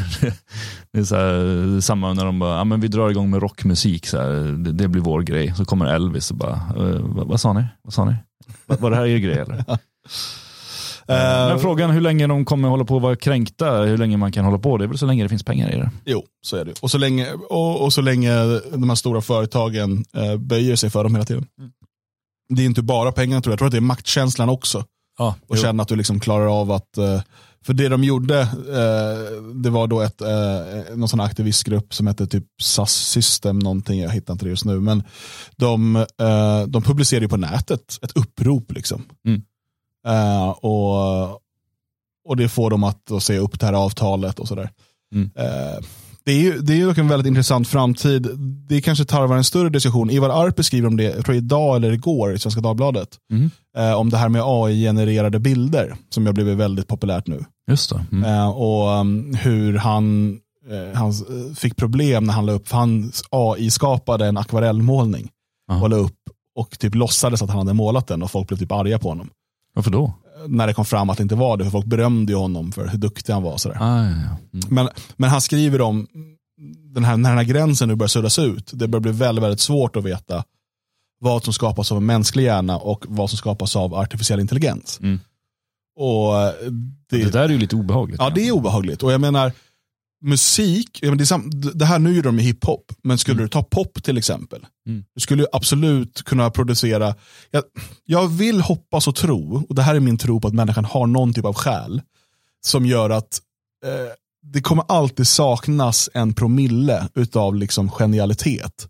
Det 0.93 0.99
är 0.99 1.05
så 1.05 1.15
här, 1.17 1.81
samma 1.81 2.13
när 2.13 2.25
de 2.25 2.39
bara, 2.39 2.57
ja, 2.57 2.65
men 2.65 2.81
vi 2.81 2.89
drar 2.89 3.11
igång 3.11 3.31
med 3.31 3.43
rockmusik, 3.43 4.07
så 4.07 4.19
här, 4.19 4.29
det, 4.65 4.73
det 4.73 4.89
blir 4.89 5.03
vår 5.03 5.23
grej. 5.23 5.55
Så 5.57 5.65
kommer 5.65 5.87
Elvis 5.87 6.31
och 6.31 6.37
bara, 6.37 6.53
eh, 6.77 7.01
vad, 7.01 7.27
vad 7.27 7.41
sa 7.41 7.53
ni? 7.53 7.65
Vad 7.83 7.93
sa 7.95 8.05
ni? 8.05 8.15
Var, 8.67 8.77
var 8.77 8.91
det 8.91 8.97
här 8.97 9.07
er 9.07 9.19
grej 9.19 9.39
eller? 9.39 9.65
Eh, 11.11 11.49
Men 11.49 11.59
frågan 11.59 11.91
hur 11.91 12.01
länge 12.01 12.27
de 12.27 12.45
kommer 12.45 12.69
hålla 12.69 12.85
på 12.85 12.97
att 12.97 13.03
vara 13.03 13.17
kränkta, 13.17 13.83
hur 13.83 13.99
länge 13.99 14.17
man 14.17 14.33
kan 14.33 14.45
hålla 14.45 14.59
på, 14.59 14.79
det 14.79 14.85
är 14.85 14.89
väl 14.89 14.99
så 14.99 15.07
länge 15.07 15.23
det 15.23 15.29
finns 15.29 15.43
pengar 15.45 15.71
i 15.75 15.77
det. 15.77 15.91
Jo, 16.05 16.25
så 16.43 16.57
är 16.57 16.65
det. 16.65 16.73
Och 16.83 16.91
så 16.91 16.99
länge, 16.99 17.33
och, 17.33 17.85
och 17.85 17.93
så 17.93 18.01
länge 18.01 18.35
de 18.73 18.89
här 18.89 18.95
stora 18.97 19.21
företagen 19.21 20.05
eh, 20.17 20.37
böjer 20.37 20.77
sig 20.77 20.91
för 20.91 21.03
dem 21.05 21.15
hela 21.15 21.25
tiden. 21.25 21.47
Det 22.55 22.63
är 22.63 22.67
inte 22.67 22.83
bara 22.83 23.13
pengar 23.13 23.41
tror 23.41 23.51
jag, 23.51 23.53
jag 23.53 23.59
tror 23.59 23.67
att 23.67 23.73
det 23.73 23.79
är 23.79 23.81
maktkänslan 23.81 24.49
också. 24.49 24.85
Ja, 25.19 25.35
Och 25.47 25.59
känna 25.59 25.83
att 25.83 25.89
du 25.89 25.97
liksom 25.97 26.21
klarar 26.21 26.61
av 26.61 26.73
att, 26.73 26.99
eh, 26.99 27.21
för 27.65 27.73
det 27.73 27.89
de 27.89 28.05
gjorde, 28.05 28.41
eh, 28.41 29.43
det 29.55 29.71
var 29.71 29.87
då 29.87 30.01
ett, 30.01 30.21
eh, 30.21 30.97
någon 30.97 31.09
sån 31.09 31.21
aktivistgrupp 31.21 31.95
som 31.95 32.07
hette 32.07 32.27
typ 32.27 32.45
SAS 32.63 32.93
System 32.93 33.59
någonting, 33.59 34.01
jag 34.01 34.11
hittar 34.11 34.33
inte 34.33 34.45
det 34.45 34.49
just 34.51 34.65
nu. 34.65 34.81
Men 34.81 35.03
de, 35.57 35.97
eh, 35.97 36.63
de 36.67 36.83
publicerade 36.83 37.29
på 37.29 37.37
nätet 37.37 37.99
ett 38.03 38.17
upprop 38.17 38.73
liksom. 38.73 39.03
Mm. 39.29 39.43
Eh, 40.07 40.49
och, 40.51 41.31
och 42.29 42.37
det 42.37 42.49
får 42.49 42.71
dem 42.71 42.85
att, 42.85 43.11
att 43.11 43.23
se 43.23 43.39
upp 43.39 43.61
det 43.61 43.67
här 43.67 43.73
avtalet 43.73 44.39
och 44.39 44.49
sådär. 44.49 44.71
Mm. 45.15 45.31
Eh, 45.37 45.85
det 46.25 46.33
är 46.33 46.39
ju 46.39 46.59
det 46.59 46.73
är 46.73 46.77
ju 46.77 46.87
dock 46.87 46.99
en 46.99 47.09
väldigt 47.09 47.27
intressant 47.29 47.69
framtid. 47.69 48.29
Det 48.69 48.81
kanske 48.81 49.05
tarvar 49.05 49.37
en 49.37 49.45
större 49.45 49.69
diskussion. 49.69 50.11
Ivar 50.11 50.47
Arpi 50.47 50.63
skriver 50.63 50.89
om 50.89 50.97
det, 50.97 51.03
jag 51.05 51.25
tror 51.25 51.37
idag 51.37 51.77
eller 51.77 51.93
igår 51.93 52.35
i 52.35 52.39
Svenska 52.39 52.61
Dagbladet. 52.61 53.09
Mm. 53.33 53.51
Eh, 53.77 53.93
om 53.93 54.11
det 54.11 54.17
här 54.17 54.29
med 54.29 54.43
AI-genererade 54.45 55.39
bilder 55.39 55.95
som 56.11 56.27
har 56.27 56.33
blivit 56.33 56.59
väldigt 56.59 56.89
populärt 56.89 57.27
nu. 57.27 57.45
Just. 57.71 57.93
Mm. 57.93 58.25
Eh, 58.25 58.51
och 58.51 58.89
um, 59.01 59.35
hur 59.35 59.77
han, 59.79 60.33
eh, 60.71 60.99
han 60.99 61.11
eh, 61.11 61.55
fick 61.55 61.77
problem 61.77 62.25
när 62.25 62.33
han 62.35 62.47
la 62.47 62.53
upp, 62.53 62.69
för 62.69 62.77
han 62.77 63.13
AI-skapade 63.31 64.27
en 64.27 64.37
akvarellmålning 64.37 65.29
Ja. 65.69 65.83
och 65.83 65.91
la 65.91 65.97
upp 65.97 66.17
och 66.55 66.79
typ 66.79 66.95
låtsades 66.95 67.43
att 67.43 67.51
han 67.51 67.59
hade 67.59 67.73
målat 67.73 68.07
den 68.07 68.23
och 68.23 68.31
folk 68.31 68.49
blev 68.49 68.59
typ 68.59 68.73
arga 68.73 68.99
på 68.99 69.09
honom. 69.09 69.31
Varför 69.75 69.91
då? 69.91 70.15
När 70.47 70.67
det 70.67 70.75
kom 70.75 70.85
fram 70.85 71.11
att 71.11 71.17
det 71.17 71.23
inte 71.23 71.35
var 71.35 71.57
det, 71.57 71.65
för 71.65 71.71
folk 71.71 71.87
berömde 71.87 72.33
ju 72.33 72.39
honom 72.39 72.73
för 72.73 72.87
hur 72.89 72.99
duktig 72.99 73.33
han 73.33 73.43
var. 73.43 73.57
Sådär. 73.57 73.77
Ah, 73.81 74.05
ja, 74.05 74.11
ja. 74.11 74.59
Mm. 74.59 74.67
Men, 74.69 74.89
men 75.17 75.31
han 75.31 75.41
skriver 75.41 75.81
om 75.81 76.07
den 76.95 77.05
här, 77.05 77.17
när 77.17 77.29
den 77.31 77.39
här 77.39 77.45
gränsen 77.45 77.89
nu 77.89 77.95
börjar 77.95 78.09
suddas 78.09 78.39
ut. 78.39 78.71
Det 78.75 78.89
börjar 78.89 79.03
bli 79.03 79.13
väldigt, 79.13 79.45
väldigt 79.45 79.61
svårt 79.61 79.97
att 79.97 80.05
veta 80.05 80.45
vad 81.21 81.45
som 81.45 81.53
skapas 81.53 81.93
av 81.93 81.99
en 81.99 82.07
mänsklig 82.07 82.45
hjärna 82.45 82.79
och 82.79 83.05
vad 83.09 83.31
som 83.31 83.37
skapas 83.37 83.77
av 83.77 83.95
artificiell 83.95 84.41
intelligens. 84.41 84.99
Mm. 85.03 85.21
Och 85.97 86.41
eh, 86.43 86.53
det, 87.11 87.25
Det 87.25 87.31
där 87.31 87.45
är 87.45 87.49
ju 87.49 87.59
lite 87.59 87.77
obehagligt. 87.77 88.21
ja, 88.21 88.31
det 88.31 88.49
är 88.49 88.53
obehagligt. 88.53 89.03
Och 89.03 89.13
jag 89.13 89.21
menar, 89.21 89.53
musik, 90.23 91.01
det, 91.75 91.85
här 91.85 91.99
nu 91.99 92.15
gör 92.15 92.23
de 92.23 92.37
med 92.37 92.45
hiphop, 92.45 92.93
men 93.03 93.19
skulle 93.19 93.43
du 93.43 93.49
ta 93.49 93.63
pop 93.63 94.03
till 94.03 94.19
exempel, 94.19 94.67
Mm. 94.87 95.05
du 95.15 95.21
skulle 95.21 95.47
absolut 95.53 96.23
kunna 96.23 96.51
producera, 96.51 97.15
jag, 97.51 97.63
jag 98.05 98.29
vill 98.29 98.61
hoppas 98.61 99.09
och 99.09 99.17
tro, 99.17 99.67
och 99.69 99.75
det 99.75 99.83
här 99.83 99.95
är 99.95 100.01
min 100.01 100.19
tro 100.19 100.41
på 100.41 100.49
att 100.49 100.55
människan 100.55 100.85
har 100.85 101.07
någon 101.07 101.35
typ 101.35 101.45
av 101.45 101.55
själ, 101.55 102.03
som 102.67 102.87
gör 102.87 103.11
att 103.11 103.41
eh, 103.85 104.13
det 104.53 104.61
kommer 104.61 104.85
alltid 104.89 105.27
saknas 105.27 106.11
en 106.15 106.35
promille 106.35 107.09
utav 107.15 107.55
liksom 107.55 107.91
genialitet. 107.91 108.87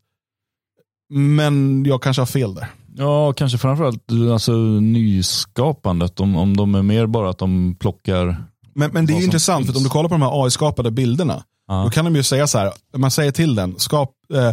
Men 1.12 1.84
jag 1.84 2.02
kanske 2.02 2.20
har 2.20 2.26
fel 2.26 2.54
där. 2.54 2.66
Ja, 2.96 3.32
kanske 3.32 3.58
framförallt 3.58 4.12
alltså, 4.32 4.52
nyskapandet. 4.80 6.20
Om, 6.20 6.37
om 6.37 6.56
de 6.56 6.75
är 6.75 6.82
mer 6.82 7.06
bara 7.06 7.30
att 7.30 7.38
de 7.38 7.76
plockar... 7.80 8.44
Men, 8.74 8.90
men 8.92 9.06
det 9.06 9.12
är 9.12 9.18
ju 9.18 9.24
intressant, 9.24 9.58
för 9.66 9.72
finns. 9.72 9.76
att 9.76 9.76
om 9.76 9.82
du 9.82 9.88
kollar 9.90 10.08
på 10.08 10.14
de 10.14 10.22
här 10.22 10.44
AI-skapade 10.44 10.90
bilderna, 10.90 11.44
Ja. 11.68 11.82
Då 11.84 11.90
kan 11.90 12.04
de 12.04 12.16
ju 12.16 12.22
säga 12.22 12.46
så 12.46 12.58
här, 12.58 12.72
man 12.96 13.10
säger 13.10 13.32
till 13.32 13.54
den, 13.54 13.78
skap, 13.78 14.10
eh, 14.34 14.52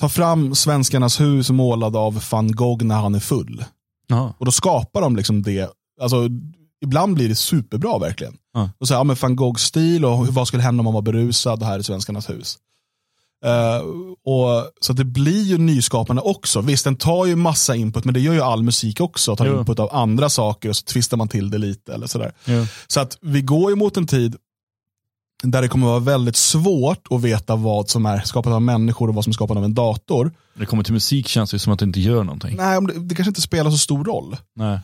ta 0.00 0.08
fram 0.08 0.54
svenskarnas 0.54 1.20
hus 1.20 1.50
målad 1.50 1.96
av 1.96 2.24
van 2.30 2.52
Gogh 2.52 2.84
när 2.84 2.94
han 3.00 3.14
är 3.14 3.20
full. 3.20 3.64
Ja. 4.06 4.34
Och 4.38 4.44
då 4.46 4.52
skapar 4.52 5.00
de 5.00 5.16
liksom 5.16 5.42
det, 5.42 5.70
alltså 6.00 6.28
ibland 6.84 7.14
blir 7.14 7.28
det 7.28 7.34
superbra 7.34 7.98
verkligen. 7.98 8.34
Ja. 8.54 8.70
Och 8.78 8.88
så 8.88 8.94
här, 8.94 9.00
ja, 9.00 9.04
men 9.04 9.16
van 9.20 9.36
Gogh-stil 9.36 10.04
och 10.04 10.26
hur- 10.26 10.32
vad 10.32 10.48
skulle 10.48 10.62
hända 10.62 10.80
om 10.80 10.84
man 10.84 10.94
var 10.94 11.02
berusad 11.02 11.62
här 11.62 11.78
i 11.78 11.82
svenskarnas 11.82 12.30
hus. 12.30 12.58
Eh, 13.44 13.80
och, 14.24 14.70
så 14.80 14.92
att 14.92 14.96
det 14.96 15.04
blir 15.04 15.42
ju 15.42 15.58
nyskapande 15.58 16.22
också. 16.22 16.60
Visst, 16.60 16.84
den 16.84 16.96
tar 16.96 17.26
ju 17.26 17.36
massa 17.36 17.74
input, 17.76 18.04
men 18.04 18.14
det 18.14 18.20
gör 18.20 18.32
ju 18.34 18.40
all 18.40 18.62
musik 18.62 19.00
också. 19.00 19.36
Tar 19.36 19.46
Jo. 19.46 19.58
input 19.58 19.78
av 19.78 19.94
andra 19.94 20.28
saker 20.28 20.68
och 20.68 20.76
så 20.76 20.84
twistar 20.84 21.16
man 21.16 21.28
till 21.28 21.50
det 21.50 21.58
lite. 21.58 21.94
eller 21.94 22.06
sådär. 22.06 22.32
Så 22.86 23.00
att 23.00 23.18
vi 23.20 23.42
går 23.42 23.70
ju 23.70 23.76
mot 23.76 23.96
en 23.96 24.06
tid 24.06 24.36
där 25.42 25.62
det 25.62 25.68
kommer 25.68 25.86
vara 25.86 25.98
väldigt 25.98 26.36
svårt 26.36 27.06
att 27.10 27.20
veta 27.22 27.56
vad 27.56 27.88
som 27.90 28.06
är 28.06 28.20
skapat 28.20 28.52
av 28.52 28.62
människor 28.62 29.08
och 29.08 29.14
vad 29.14 29.24
som 29.24 29.30
är 29.30 29.34
skapat 29.34 29.56
av 29.56 29.64
en 29.64 29.74
dator. 29.74 30.24
När 30.54 30.60
det 30.60 30.66
kommer 30.66 30.82
till 30.82 30.92
musik 30.92 31.28
känns 31.28 31.50
det 31.50 31.58
som 31.58 31.72
att 31.72 31.78
det 31.78 31.84
inte 31.84 32.00
gör 32.00 32.24
någonting. 32.24 32.56
Nej, 32.56 32.80
det, 32.80 32.92
det 33.00 33.14
kanske 33.14 33.30
inte 33.30 33.40
spelar 33.40 33.70
så 33.70 33.78
stor 33.78 34.04
roll. 34.04 34.36
Nej. 34.56 34.78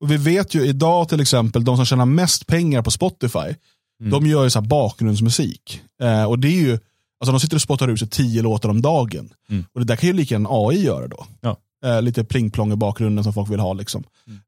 Och 0.00 0.10
vi 0.10 0.16
vet 0.16 0.54
ju 0.54 0.66
idag 0.66 1.08
till 1.08 1.20
exempel, 1.20 1.64
de 1.64 1.76
som 1.76 1.86
tjänar 1.86 2.04
mest 2.06 2.46
pengar 2.46 2.82
på 2.82 2.90
Spotify, 2.90 3.54
Mm. 4.00 4.10
de 4.12 4.26
gör 4.26 4.44
ju 4.44 4.50
så 4.50 4.60
bakgrundsmusik. 4.60 5.80
Eh, 6.02 6.24
och 6.24 6.38
det 6.38 6.48
är 6.48 6.60
ju, 6.60 6.78
alltså 7.20 7.32
de 7.32 7.40
sitter 7.40 7.56
och 7.56 7.62
spottar 7.62 7.88
ut 7.88 7.98
sig 7.98 8.08
tio 8.08 8.42
låtar 8.42 8.68
om 8.68 8.82
dagen. 8.82 9.32
Mm. 9.50 9.64
Och 9.72 9.80
det 9.80 9.86
där 9.86 9.96
kan 9.96 10.06
ju 10.06 10.12
lika 10.12 10.36
en 10.36 10.46
AI 10.50 10.84
göra 10.84 11.08
då. 11.08 11.26
Ja. 11.40 11.56
Eh, 11.84 12.02
lite 12.02 12.24
pling-plong 12.24 12.72
i 12.72 12.76
bakgrunden 12.76 13.24
som 13.24 13.32
folk 13.32 13.50
vill 13.50 13.60
ha. 13.60 13.72
Liksom. 13.72 14.04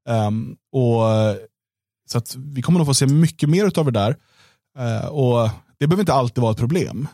Ehm, 0.09 0.57
och, 0.73 1.11
eh, 1.11 1.37
så 2.11 2.19
att 2.19 2.37
vi 2.37 2.62
kommer 2.62 2.79
nog 2.79 2.87
få 2.87 2.95
se 2.95 3.07
mycket 3.07 3.49
mer 3.49 3.79
av 3.79 3.85
det 3.85 3.91
där. 3.91 4.17
Eh, 4.79 5.07
och 5.07 5.50
det 5.79 5.87
behöver 5.87 6.02
inte 6.02 6.12
alltid 6.12 6.43
vara 6.43 6.52
ett 6.52 6.59
problem. 6.59 7.09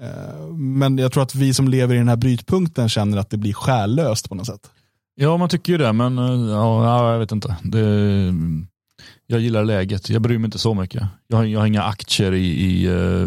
Eh, 0.00 0.46
men 0.54 0.98
jag 0.98 1.12
tror 1.12 1.22
att 1.22 1.34
vi 1.34 1.54
som 1.54 1.68
lever 1.68 1.94
i 1.94 1.98
den 1.98 2.08
här 2.08 2.16
brytpunkten 2.16 2.88
känner 2.88 3.18
att 3.18 3.30
det 3.30 3.36
blir 3.36 3.52
själlöst 3.52 4.28
på 4.28 4.34
något 4.34 4.46
sätt. 4.46 4.70
Ja, 5.14 5.36
man 5.36 5.48
tycker 5.48 5.72
ju 5.72 5.78
det, 5.78 5.92
men 5.92 6.18
ja, 6.48 7.12
jag 7.12 7.18
vet 7.18 7.32
inte. 7.32 7.56
Det, 7.62 7.82
jag 9.26 9.40
gillar 9.40 9.64
läget. 9.64 10.10
Jag 10.10 10.22
bryr 10.22 10.38
mig 10.38 10.44
inte 10.44 10.58
så 10.58 10.74
mycket. 10.74 11.02
Jag 11.28 11.36
har, 11.36 11.44
jag 11.44 11.60
har 11.60 11.66
inga 11.66 11.82
aktier 11.82 12.32
i, 12.32 12.46
i 12.46 12.88
uh, 12.88 13.26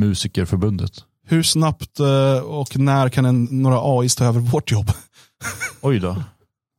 Musikerförbundet. 0.00 0.92
Hur 1.26 1.42
snabbt 1.42 2.00
eh, 2.00 2.38
och 2.38 2.78
när 2.78 3.08
kan 3.08 3.24
en, 3.24 3.44
några 3.44 3.78
AIs 3.82 4.16
ta 4.16 4.24
över 4.24 4.40
vårt 4.40 4.70
jobb? 4.70 4.90
Oj 5.80 5.98
då. 5.98 6.22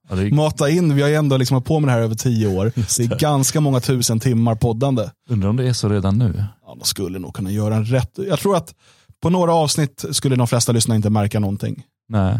Ja, 0.10 0.16
det 0.16 0.32
Mata 0.32 0.70
in, 0.70 0.96
vi 0.96 1.02
har 1.02 1.10
ju 1.10 1.16
ändå 1.16 1.38
liksom 1.38 1.56
hållit 1.56 1.68
på 1.68 1.80
med 1.80 1.88
det 1.88 1.92
här 1.92 2.02
över 2.02 2.16
tio 2.16 2.48
år. 2.48 2.72
Det 2.98 3.04
är 3.04 3.20
ganska 3.20 3.62
många 3.62 3.80
tusen 3.80 4.20
timmar 4.20 4.56
poddande. 4.56 5.10
undrar 5.30 5.50
om 5.50 5.58
det 5.58 5.68
är 5.68 5.74
så 5.74 5.90
redan 5.90 6.18
nu. 6.18 6.46
Ja, 6.66 6.76
de 6.80 6.86
skulle 6.86 7.20
nog 7.20 7.34
kunna 7.34 7.52
göra 7.52 7.76
en 7.76 7.86
rätt. 7.86 8.12
Jag 8.28 8.40
tror 8.40 8.58
att 8.58 8.76
på 9.22 9.30
några 9.30 9.54
avsnitt 9.54 10.06
skulle 10.12 10.36
de 10.36 10.48
flesta 10.48 10.72
lyssnare 10.72 10.96
inte 10.96 11.10
märka 11.10 11.40
någonting. 11.40 11.84
Nej. 12.10 12.40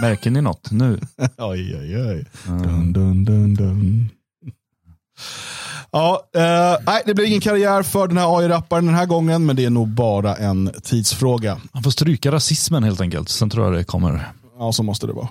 Märker 0.00 0.30
ni 0.30 0.40
något 0.40 0.70
nu? 0.70 1.00
Oj, 1.38 1.76
oj, 1.78 1.96
oj. 1.98 2.26
Mm. 2.48 2.62
Dun, 2.62 2.92
dun, 2.92 3.24
dun, 3.24 3.54
dun. 3.54 4.10
Ja, 5.96 6.22
eh, 6.34 6.84
nej, 6.86 7.02
det 7.06 7.14
blir 7.14 7.26
ingen 7.26 7.40
karriär 7.40 7.82
för 7.82 8.08
den 8.08 8.16
här 8.16 8.38
AI-rapparen 8.38 8.86
den 8.86 8.94
här 8.94 9.06
gången, 9.06 9.46
men 9.46 9.56
det 9.56 9.64
är 9.64 9.70
nog 9.70 9.88
bara 9.88 10.36
en 10.36 10.72
tidsfråga. 10.82 11.60
Man 11.72 11.82
får 11.82 11.90
stryka 11.90 12.32
rasismen 12.32 12.82
helt 12.82 13.00
enkelt. 13.00 13.28
Sen 13.28 13.50
tror 13.50 13.64
jag 13.64 13.74
det 13.74 13.84
kommer. 13.84 14.32
Ja, 14.58 14.72
så 14.72 14.82
måste 14.82 15.06
det 15.06 15.12
vara. 15.12 15.28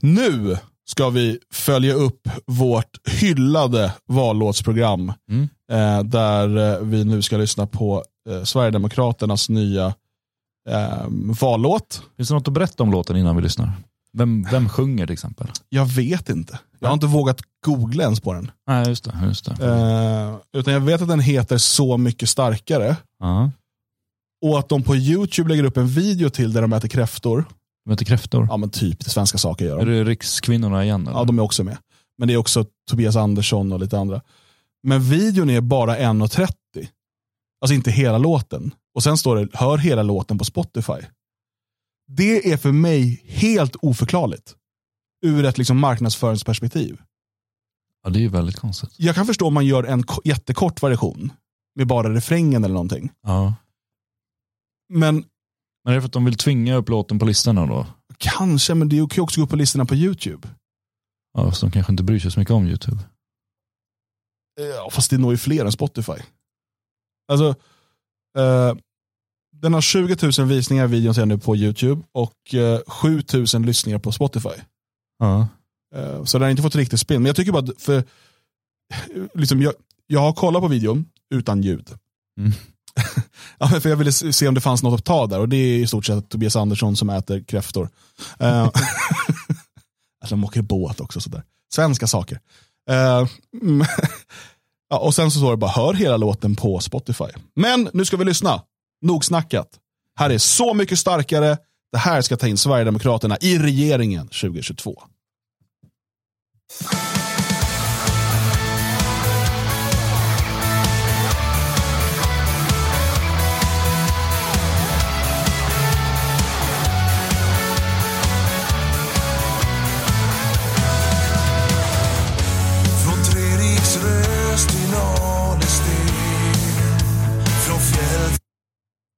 Nu 0.00 0.56
ska 0.86 1.10
vi 1.10 1.38
följa 1.52 1.94
upp 1.94 2.28
vårt 2.46 3.08
hyllade 3.08 3.92
vallåtsprogram. 4.08 5.12
Mm. 5.30 5.48
Eh, 5.72 6.04
där 6.04 6.72
eh, 6.72 6.78
vi 6.80 7.04
nu 7.04 7.22
ska 7.22 7.36
lyssna 7.36 7.66
på 7.66 8.04
eh, 8.30 8.42
Sverigedemokraternas 8.42 9.48
nya 9.48 9.94
eh, 10.68 11.06
vallåt. 11.40 12.02
Finns 12.16 12.28
det 12.28 12.34
något 12.34 12.48
att 12.48 12.54
berätta 12.54 12.82
om 12.82 12.92
låten 12.92 13.16
innan 13.16 13.36
vi 13.36 13.42
lyssnar? 13.42 13.72
Vem, 14.18 14.42
vem 14.50 14.68
sjunger 14.68 15.06
till 15.06 15.12
exempel? 15.12 15.46
Jag 15.68 15.84
vet 15.86 16.28
inte. 16.28 16.58
Jag 16.78 16.88
har 16.88 16.94
inte 16.94 17.06
vågat 17.06 17.40
googla 17.64 18.02
ens 18.02 18.20
på 18.20 18.32
den. 18.32 18.50
Nej, 18.66 18.88
just 18.88 19.04
det. 19.04 19.20
Just 19.24 19.44
det. 19.44 19.66
Eh, 19.66 20.36
utan 20.60 20.74
jag 20.74 20.80
vet 20.80 21.02
att 21.02 21.08
den 21.08 21.20
heter 21.20 21.58
Så 21.58 21.96
mycket 21.96 22.28
starkare. 22.28 22.96
Ja. 23.18 23.50
Och 24.44 24.58
att 24.58 24.68
de 24.68 24.82
på 24.82 24.96
YouTube 24.96 25.48
lägger 25.48 25.64
upp 25.64 25.76
en 25.76 25.86
video 25.86 26.30
till 26.30 26.52
där 26.52 26.62
de 26.62 26.72
äter 26.72 26.88
kräftor. 26.88 27.44
De 27.84 27.90
heter 27.90 28.04
Kräftor. 28.04 28.46
Ja 28.50 28.56
men 28.56 28.70
typ, 28.70 29.04
det 29.04 29.10
svenska 29.10 29.38
saker 29.38 29.64
gör 29.64 29.78
Är 29.78 29.86
de. 29.86 29.92
det 29.92 30.04
Rikskvinnorna 30.04 30.84
igen? 30.84 31.06
Eller? 31.06 31.18
Ja, 31.18 31.24
de 31.24 31.38
är 31.38 31.42
också 31.42 31.64
med. 31.64 31.76
Men 32.18 32.28
det 32.28 32.34
är 32.34 32.38
också 32.38 32.66
Tobias 32.90 33.16
Andersson 33.16 33.72
och 33.72 33.80
lite 33.80 33.98
andra. 33.98 34.20
Men 34.82 35.02
videon 35.02 35.50
är 35.50 35.60
bara 35.60 35.96
1.30. 35.98 36.48
Alltså 37.60 37.74
inte 37.74 37.90
hela 37.90 38.18
låten. 38.18 38.74
Och 38.94 39.02
sen 39.02 39.16
står 39.18 39.36
det, 39.36 39.48
hör 39.52 39.78
hela 39.78 40.02
låten 40.02 40.38
på 40.38 40.44
Spotify. 40.44 40.92
Det 42.16 42.52
är 42.52 42.56
för 42.56 42.72
mig 42.72 43.22
helt 43.26 43.76
oförklarligt. 43.76 44.56
Ur 45.24 45.44
ett 45.44 45.58
liksom 45.58 45.78
marknadsföringsperspektiv. 45.80 47.00
Ja, 48.02 48.10
det 48.10 48.18
är 48.18 48.20
ju 48.20 48.28
väldigt 48.28 48.56
konstigt. 48.58 48.90
Jag 48.96 49.14
kan 49.14 49.26
förstå 49.26 49.46
om 49.46 49.54
man 49.54 49.66
gör 49.66 49.84
en 49.84 50.02
ko- 50.02 50.22
jättekort 50.24 50.82
version. 50.82 51.32
Med 51.74 51.86
bara 51.86 52.14
refrängen 52.14 52.64
eller 52.64 52.74
någonting. 52.74 53.10
Ja. 53.22 53.54
Men 54.88 55.14
Men 55.84 55.90
är 55.90 55.94
det 55.94 56.00
för 56.00 56.06
att 56.06 56.12
de 56.12 56.24
vill 56.24 56.36
tvinga 56.36 56.74
upp 56.74 56.88
låten 56.88 57.18
på 57.18 57.24
listorna 57.24 57.66
då? 57.66 57.86
kanske, 58.18 58.74
men 58.74 58.88
det 58.88 58.96
kan 58.96 59.08
ju 59.16 59.20
också 59.22 59.40
gå 59.40 59.44
upp 59.44 59.50
på 59.50 59.56
listorna 59.56 59.84
på 59.86 59.94
YouTube. 59.94 60.48
Ja, 61.32 61.52
så 61.52 61.66
de 61.66 61.72
kanske 61.72 61.92
inte 61.92 62.02
bryr 62.02 62.18
sig 62.18 62.30
så 62.30 62.40
mycket 62.40 62.54
om 62.54 62.66
YouTube. 62.66 62.98
Ja, 64.76 64.90
fast 64.90 65.10
det 65.10 65.18
når 65.18 65.30
ju 65.32 65.36
fler 65.38 65.64
än 65.64 65.72
Spotify. 65.72 66.12
Alltså, 67.28 67.48
eh, 68.38 68.74
den 69.62 69.74
har 69.74 69.80
20 69.80 70.16
000 70.38 70.48
visningar 70.48 70.86
videon 70.86 71.14
ser 71.14 71.26
nu 71.26 71.38
på 71.38 71.56
YouTube 71.56 72.02
och 72.12 72.54
eh, 72.54 72.80
7 72.86 73.22
000 73.54 73.62
lyssningar 73.62 73.98
på 73.98 74.12
Spotify. 74.12 74.48
Eh, 75.94 76.24
så 76.24 76.38
den 76.38 76.42
har 76.42 76.50
inte 76.50 76.62
fått 76.62 76.76
riktigt 76.76 77.00
spinn. 77.00 77.22
Men 77.22 77.26
jag 77.26 77.36
tycker 77.36 77.52
bara, 77.52 77.64
att 77.64 77.82
för, 77.82 78.04
liksom, 79.34 79.62
jag, 79.62 79.72
jag 80.06 80.20
har 80.20 80.32
kollat 80.32 80.62
på 80.62 80.68
videon 80.68 81.06
utan 81.34 81.62
ljud. 81.62 81.88
Mm. 82.40 82.52
ja, 83.58 83.68
för 83.80 83.88
jag 83.88 83.96
ville 83.96 84.12
se 84.12 84.48
om 84.48 84.54
det 84.54 84.60
fanns 84.60 84.82
något 84.82 85.00
att 85.00 85.04
ta 85.04 85.26
där 85.26 85.40
och 85.40 85.48
det 85.48 85.56
är 85.56 85.78
i 85.78 85.86
stort 85.86 86.06
sett 86.06 86.28
Tobias 86.28 86.56
Andersson 86.56 86.96
som 86.96 87.10
äter 87.10 87.40
kräftor. 87.40 87.88
Eh, 88.38 88.62
alltså 88.62 88.74
de 90.30 90.44
åker 90.44 90.62
båt 90.62 91.00
också. 91.00 91.20
Sådär. 91.20 91.42
Svenska 91.74 92.06
saker. 92.06 92.40
Eh, 92.90 92.96
ja, 94.90 94.98
och 94.98 95.14
sen 95.14 95.30
så 95.30 95.38
står 95.38 95.50
det 95.50 95.56
bara 95.56 95.70
hör 95.70 95.94
hela 95.94 96.16
låten 96.16 96.56
på 96.56 96.80
Spotify. 96.80 97.24
Men 97.54 97.90
nu 97.92 98.04
ska 98.04 98.16
vi 98.16 98.24
lyssna. 98.24 98.62
Nog 99.02 99.24
snackat. 99.24 99.68
Här 100.18 100.30
är 100.30 100.38
Så 100.38 100.74
mycket 100.74 100.98
starkare. 100.98 101.58
Det 101.92 101.98
här 101.98 102.22
ska 102.22 102.36
ta 102.36 102.46
in 102.46 102.56
Sverigedemokraterna 102.56 103.36
i 103.40 103.58
regeringen 103.58 104.28
2022. 104.28 105.02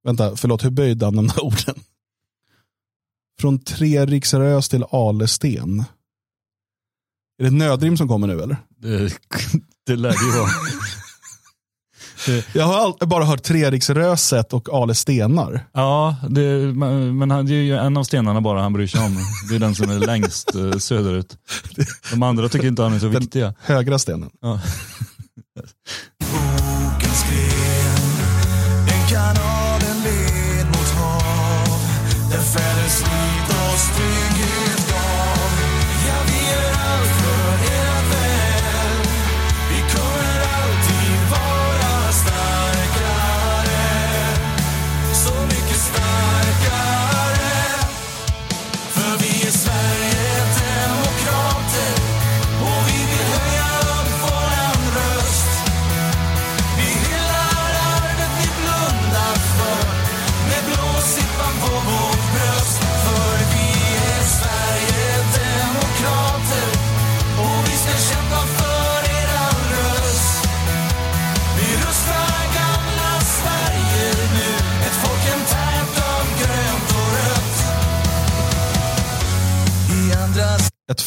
Vänta, 0.05 0.37
förlåt, 0.37 0.65
hur 0.65 0.71
böjde 0.71 1.05
han 1.07 1.17
de 1.17 1.27
där 1.27 1.45
orden? 1.45 1.75
Från 3.41 3.59
Treriksrös 3.65 4.69
till 4.69 4.85
Alesten. 4.91 5.81
Är 7.39 7.43
det 7.43 7.47
ett 7.47 7.53
nödrim 7.53 7.97
som 7.97 8.09
kommer 8.09 8.27
nu 8.27 8.43
eller? 8.43 8.57
Det, 8.79 8.99
det 9.87 9.97
lär 9.97 10.09
det 10.11 10.25
ju 10.35 10.39
vara. 10.41 10.51
Jag 12.55 12.65
har 12.65 12.75
all, 12.79 13.09
bara 13.09 13.25
hört 13.25 13.43
Treriksröset 13.43 14.53
och 14.53 14.69
Alestenar. 14.75 15.69
Ja, 15.73 16.17
det, 16.31 16.59
men 17.13 17.31
han- 17.31 17.47
det 17.47 17.53
är 17.55 17.63
ju 17.63 17.77
en 17.77 17.97
av 17.97 18.05
stenarna 18.05 18.41
bara 18.41 18.63
han 18.63 18.73
bryr 18.73 18.87
sig 18.87 19.01
om. 19.05 19.17
Det 19.49 19.55
är 19.55 19.59
den 19.59 19.75
som 19.75 19.91
är 19.91 19.99
längst 19.99 20.55
eh, 20.55 20.73
söderut. 20.79 21.39
De 22.11 22.23
andra 22.23 22.49
tycker 22.49 22.67
inte 22.67 22.83
han 22.83 22.93
är 22.93 22.99
så 22.99 23.09
viktiga. 23.09 23.55
Högra 23.59 23.99
stenen. 23.99 24.31
Ja. 24.41 24.61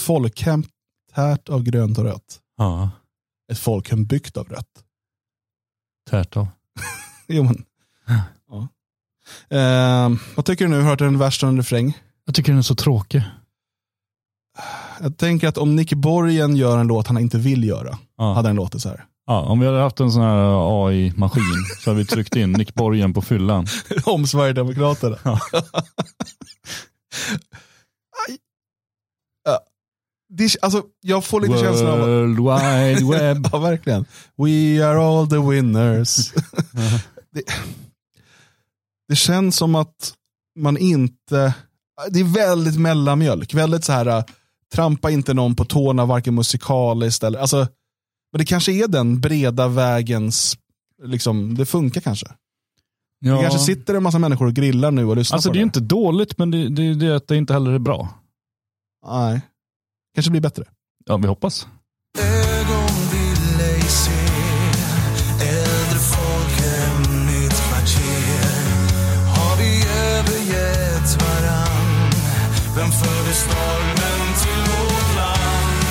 Folkhem 0.08 0.64
tärt 1.16 1.50
av 1.50 1.64
grönt 1.64 1.98
och 1.98 2.04
rött. 2.04 2.40
Ja, 2.58 2.90
Ett 3.52 3.60
folkhem 3.60 4.06
byggt 4.06 4.38
av 4.38 4.48
rött. 4.50 4.84
tärt 6.10 6.38
av. 6.38 6.48
Jo, 7.28 7.44
men. 7.44 7.66
Ja. 8.50 8.68
Eh, 9.58 10.10
vad 10.36 10.46
tycker 10.46 10.66
du 10.66 10.72
nu? 10.72 10.82
Hört 10.82 11.02
en 11.02 11.18
vers 11.20 11.44
och 11.44 11.50
en 11.50 11.58
refräng? 11.58 11.98
Jag 12.26 12.36
tycker 12.36 12.52
den 12.52 12.60
är 12.60 12.64
så 12.64 12.76
tråkig. 12.76 13.22
Jag 15.02 15.18
tänker 15.18 15.48
att 15.48 15.58
om 15.58 15.76
Nick 15.76 15.94
Borgen 15.94 16.56
gör 16.56 16.78
en 16.78 16.88
låt 16.88 17.08
han 17.08 17.18
inte 17.18 17.38
vill 17.38 17.64
göra, 17.64 17.98
Ja. 18.18 18.34
hade 18.34 18.50
den 18.50 18.56
låtit 18.56 18.82
så 18.82 18.90
här. 18.90 19.06
Ja, 19.26 19.42
om 19.42 19.60
vi 19.60 19.66
hade 19.66 19.80
haft 19.80 20.00
en 20.00 20.12
sån 20.12 20.22
här 20.22 20.88
AI-maskin 20.88 21.44
så 21.84 21.90
hade 21.90 22.00
vi 22.00 22.06
tryckt 22.06 22.36
in 22.36 22.52
Nick 22.52 22.74
Borgen 22.74 23.14
på 23.14 23.22
fyllan. 23.22 23.68
om 24.06 24.28
Sverigedemokraterna. 24.28 25.18
Ja. 25.24 25.40
Aj. 28.28 28.38
Ja. 29.46 29.60
Det, 30.38 30.56
alltså, 30.62 30.84
jag 31.02 31.26
får 31.26 31.42
lite 31.42 31.58
känslan 31.58 31.92
av... 31.92 32.00
World 32.00 32.40
Wide 32.40 33.18
Web. 33.18 33.48
Ja, 33.52 33.60
verkligen. 33.60 34.06
We 34.38 34.86
are 34.86 35.00
all 35.00 35.30
the 35.30 35.38
winners. 35.38 36.34
det, 37.34 37.44
det 39.10 39.16
känns 39.16 39.56
som 39.56 39.76
att 39.76 40.14
man 40.60 40.78
inte... 40.78 41.54
Det 42.10 42.20
är 42.20 42.24
väldigt 42.24 42.80
mellanmjölk. 42.80 43.54
Väldigt 43.54 43.84
så 43.84 43.94
här, 43.94 44.06
äh, 44.06 44.24
trampa 44.74 45.12
inte 45.12 45.34
någon 45.34 45.56
på 45.56 45.66
tårna, 45.66 46.06
varken 46.06 46.36
musikaliskt 46.36 47.24
eller... 47.24 47.40
Alltså, 47.40 47.58
men 48.32 48.40
det 48.40 48.46
kanske 48.46 48.72
är 48.72 48.88
den 48.88 49.22
breda 49.22 49.68
vägens... 49.68 50.58
Liksom, 51.04 51.56
det 51.56 51.66
funkar 51.66 52.02
kanske. 52.02 52.28
Ja. 53.20 53.36
Det 53.36 53.42
kanske 53.42 53.60
sitter 53.60 53.94
en 53.94 54.04
massa 54.04 54.20
människor 54.20 54.46
och 54.46 54.54
grillar 54.54 54.92
nu 54.92 55.06
och 55.06 55.18
lyssnar 55.18 55.36
Alltså 55.36 55.50
på 55.50 55.54
det 55.54 55.58
är 55.58 55.62
det. 55.62 55.64
inte 55.64 55.80
dåligt, 55.80 56.38
men 56.38 56.52
det, 56.52 56.70
det, 56.70 56.94
det 56.94 57.06
är 57.06 57.22
det 57.28 57.38
inte 57.38 57.54
heller 57.54 57.72
är 57.72 57.80
bra. 57.80 58.10
Nej. 59.08 59.42
Kanske 60.18 60.32
blir 60.32 60.42
bättre. 60.42 60.64
Ja, 61.06 61.18
vi 61.18 61.28
hoppas. 61.28 61.68
Vem 72.76 72.92
förde 72.92 73.34
stormen 73.34 74.34
till 74.42 74.62
vårt 74.72 75.16
land? 75.16 75.86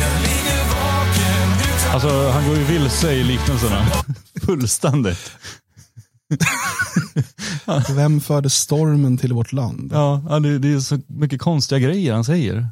Jag 0.00 0.22
ligger 0.22 0.64
vaken 0.64 1.48
utan 1.76 1.92
Alltså 1.94 2.30
han 2.30 2.48
går 2.48 2.56
ju 2.56 2.64
vilse 2.64 3.12
i 3.12 3.24
liknelserna. 3.24 3.86
Fullständigt. 4.46 5.32
Vem 7.96 8.20
förde 8.20 8.50
stormen 8.50 9.18
till 9.18 9.32
vårt 9.32 9.52
land? 9.52 9.90
Ja, 9.94 10.22
ja, 10.28 10.40
det, 10.40 10.58
det 10.58 10.72
är 10.72 10.80
så 10.80 11.00
mycket 11.06 11.40
konstiga 11.40 11.78
grejer 11.78 12.14
han 12.14 12.24
säger. 12.24 12.68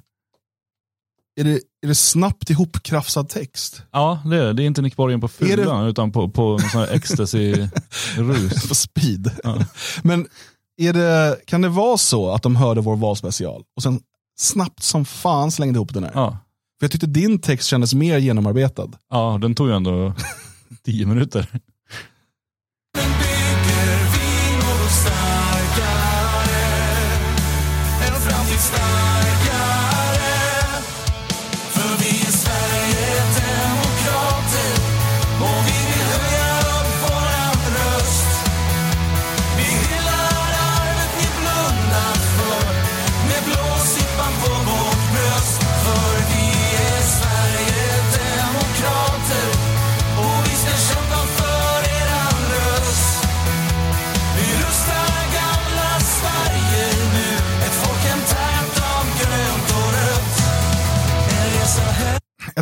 Är, 1.40 1.44
det, 1.44 1.55
är 1.83 1.87
det 1.88 1.94
snabbt 1.94 2.51
ihopkrafsad 2.51 3.29
text? 3.29 3.83
Ja, 3.92 4.22
det 4.25 4.37
är 4.37 4.44
det. 4.44 4.53
Det 4.53 4.62
är 4.62 4.66
inte 4.66 4.83
Nick 4.83 4.96
Borgen 4.96 5.20
på 5.20 5.27
det- 5.38 5.46
fyllan, 5.46 5.87
utan 5.87 6.12
på, 6.12 6.29
på 6.29 6.42
någon 6.42 6.61
sån 6.61 6.81
här 6.81 6.88
ecstasy-rus. 6.94 8.68
På 8.68 8.75
speed. 8.75 9.31
Ja. 9.44 9.59
Men 10.03 10.27
är 10.77 10.92
det, 10.92 11.37
kan 11.46 11.62
det 11.62 11.68
vara 11.68 11.96
så 11.96 12.31
att 12.31 12.42
de 12.42 12.57
hörde 12.57 12.81
vår 12.81 12.96
valspecial 12.96 13.62
och 13.77 13.83
sen 13.83 14.01
snabbt 14.38 14.83
som 14.83 15.05
fan 15.05 15.51
slängde 15.51 15.77
ihop 15.77 15.94
den 15.94 16.05
här? 16.05 16.11
Ja. 16.14 16.31
För 16.79 16.85
jag 16.85 16.90
tyckte 16.90 17.07
din 17.07 17.38
text 17.38 17.68
kändes 17.68 17.94
mer 17.94 18.18
genomarbetad. 18.18 18.88
ja, 19.11 19.38
den 19.42 19.55
tog 19.55 19.68
ju 19.68 19.75
ändå 19.77 20.14
tio 20.85 21.07
minuter. 21.07 21.49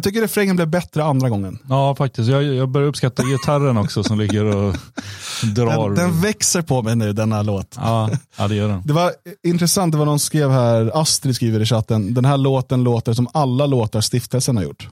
Tycker 0.03 0.21
refrängen 0.21 0.57
blev 0.57 0.69
bättre 0.69 1.05
andra 1.05 1.29
gången. 1.29 1.59
Ja, 1.69 1.95
faktiskt. 1.95 2.29
Jag, 2.29 2.43
jag 2.43 2.69
börjar 2.69 2.89
uppskatta 2.89 3.23
gitarren 3.23 3.77
också 3.77 4.05
som 4.05 4.19
ligger 4.19 4.45
och 4.45 4.77
drar. 5.55 5.87
Den, 5.87 5.95
den 5.95 6.21
växer 6.21 6.63
på 6.63 6.83
mig 6.83 6.97
nu, 6.97 7.13
denna 7.13 7.43
låt. 7.43 7.75
ja, 7.77 8.11
ja, 8.39 8.49
det 8.49 8.55
gör 8.55 8.69
den. 8.69 8.83
Det 8.85 8.93
var 8.93 9.13
intressant, 9.43 9.93
det 9.93 9.99
var 9.99 10.05
någon 10.05 10.19
skrev 10.19 10.51
här, 10.51 10.91
Astrid 10.95 11.37
skriver 11.37 11.61
i 11.61 11.67
chatten, 11.67 12.15
den 12.15 12.25
här 12.25 12.37
låten 12.37 12.85
låter 12.85 13.13
som 13.13 13.29
alla 13.33 13.67
låtar 13.67 14.01
stiftelsen 14.01 14.57
har 14.57 14.65
gjort. 14.65 14.89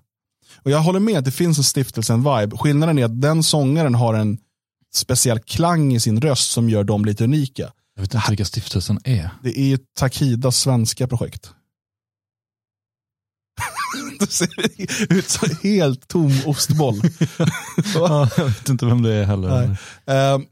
Och 0.64 0.70
jag 0.70 0.78
håller 0.78 1.00
med 1.00 1.18
att 1.18 1.24
det 1.24 1.30
finns 1.30 1.58
en 1.58 1.64
stiftelsen-vibe. 1.64 2.56
Skillnaden 2.56 2.98
är 2.98 3.04
att 3.04 3.20
den 3.20 3.42
sångaren 3.42 3.94
har 3.94 4.14
en 4.14 4.38
speciell 4.94 5.38
klang 5.38 5.94
i 5.94 6.00
sin 6.00 6.20
röst 6.20 6.50
som 6.50 6.70
gör 6.70 6.84
dem 6.84 7.04
lite 7.04 7.24
unika. 7.24 7.70
Jag 7.94 8.02
vet 8.02 8.14
inte 8.14 8.26
vilka 8.28 8.44
stiftelsen 8.44 9.00
är. 9.04 9.30
Det 9.42 9.58
är 9.60 9.66
ju 9.66 9.78
Takidas 9.98 10.56
svenska 10.56 11.08
projekt. 11.08 11.50
Du 14.26 14.32
ser 14.32 15.12
ut 15.18 15.28
som 15.28 15.48
en 15.50 15.56
helt 15.70 16.08
tom 16.08 16.32
ostboll. 16.46 17.00
Ja, 17.94 18.28
jag 18.37 18.44
vet 18.44 18.68
inte 18.68 18.87
vem 18.87 19.02
det 19.02 19.14
är 19.14 19.24
heller. 19.24 19.48
Nej. 19.66 19.76
Ehm, 20.18 20.46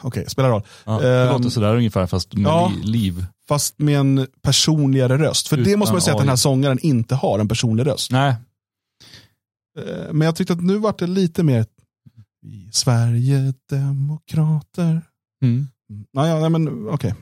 Okej, 0.00 0.24
spelar 0.28 0.48
roll. 0.50 0.62
Ja, 0.84 0.98
det 1.00 1.22
Ehm, 1.22 1.32
låter 1.32 1.48
sådär 1.50 1.76
ungefär 1.76 2.06
fast 2.06 2.32
med 2.34 2.46
ja. 2.50 2.72
li- 2.76 2.82
liv. 2.90 3.26
Fast 3.48 3.78
med 3.78 3.98
en 4.00 4.26
personligare 4.42 5.18
röst. 5.18 5.48
För 5.48 5.56
det 5.56 5.62
Utan 5.62 5.78
måste 5.78 5.92
man 5.92 6.02
säga 6.02 6.14
att 6.14 6.20
den 6.20 6.28
här 6.28 6.36
sångaren 6.36 6.78
inte 6.82 7.14
har, 7.14 7.38
en 7.38 7.48
personlig 7.48 7.86
röst. 7.86 8.10
Nej, 8.10 8.34
Eh, 9.78 10.12
Men 10.12 10.20
jag 10.26 10.36
tyckte 10.36 10.52
att 10.52 10.60
nu 10.62 10.78
var 10.78 10.94
det 10.98 11.06
lite 11.06 11.42
mer 11.42 11.66
i 12.46 12.68
Sverige 12.72 13.54
demokrater. 13.70 15.02
mm. 15.42 15.68
Ja, 16.12 16.28
ja, 16.28 16.40
nej, 16.40 16.50
men 16.50 16.88
okej. 16.88 17.14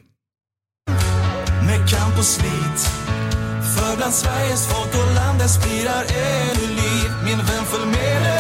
med 1.67 1.89
kamp 1.89 2.19
och 2.19 2.25
slit. 2.25 3.04
För 3.95 3.99
bland 3.99 4.15
Sveriges 4.15 4.67
folk 4.67 4.95
och 4.95 5.15
landet 5.15 5.51
spirar 5.51 6.05
ännu 6.09 6.67
liv. 6.69 7.11
Min 7.25 7.37
vän, 7.37 7.65
följ 7.65 7.87
med 7.87 8.23
nu 8.23 8.39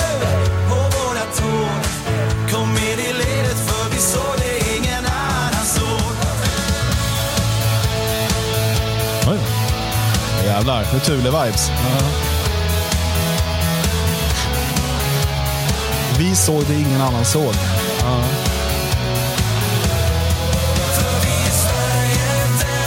på 0.68 0.74
våra 0.74 1.24
tåg. 1.36 1.82
Kom 2.50 2.72
med 2.72 2.98
i 2.98 3.12
ledet 3.12 3.58
för 3.66 3.90
vi 3.90 3.98
såg 3.98 4.34
det 4.38 4.76
ingen 4.76 5.04
annan 5.06 5.64
såg. 5.64 6.12
Oj. 9.28 9.38
Jävlar, 10.44 10.86
nu 10.92 10.98
Thule-vibes. 10.98 11.70
Vi 16.18 16.36
såg 16.36 16.64
det 16.66 16.74
ingen 16.74 17.00
annan 17.00 17.24
såg. 17.24 17.54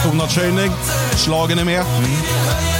Där 0.04 0.12
Tonartshöjning, 0.12 0.72
slagen 1.18 1.60
är 1.60 1.66
med. 1.66 1.82
Mm. 1.82 2.77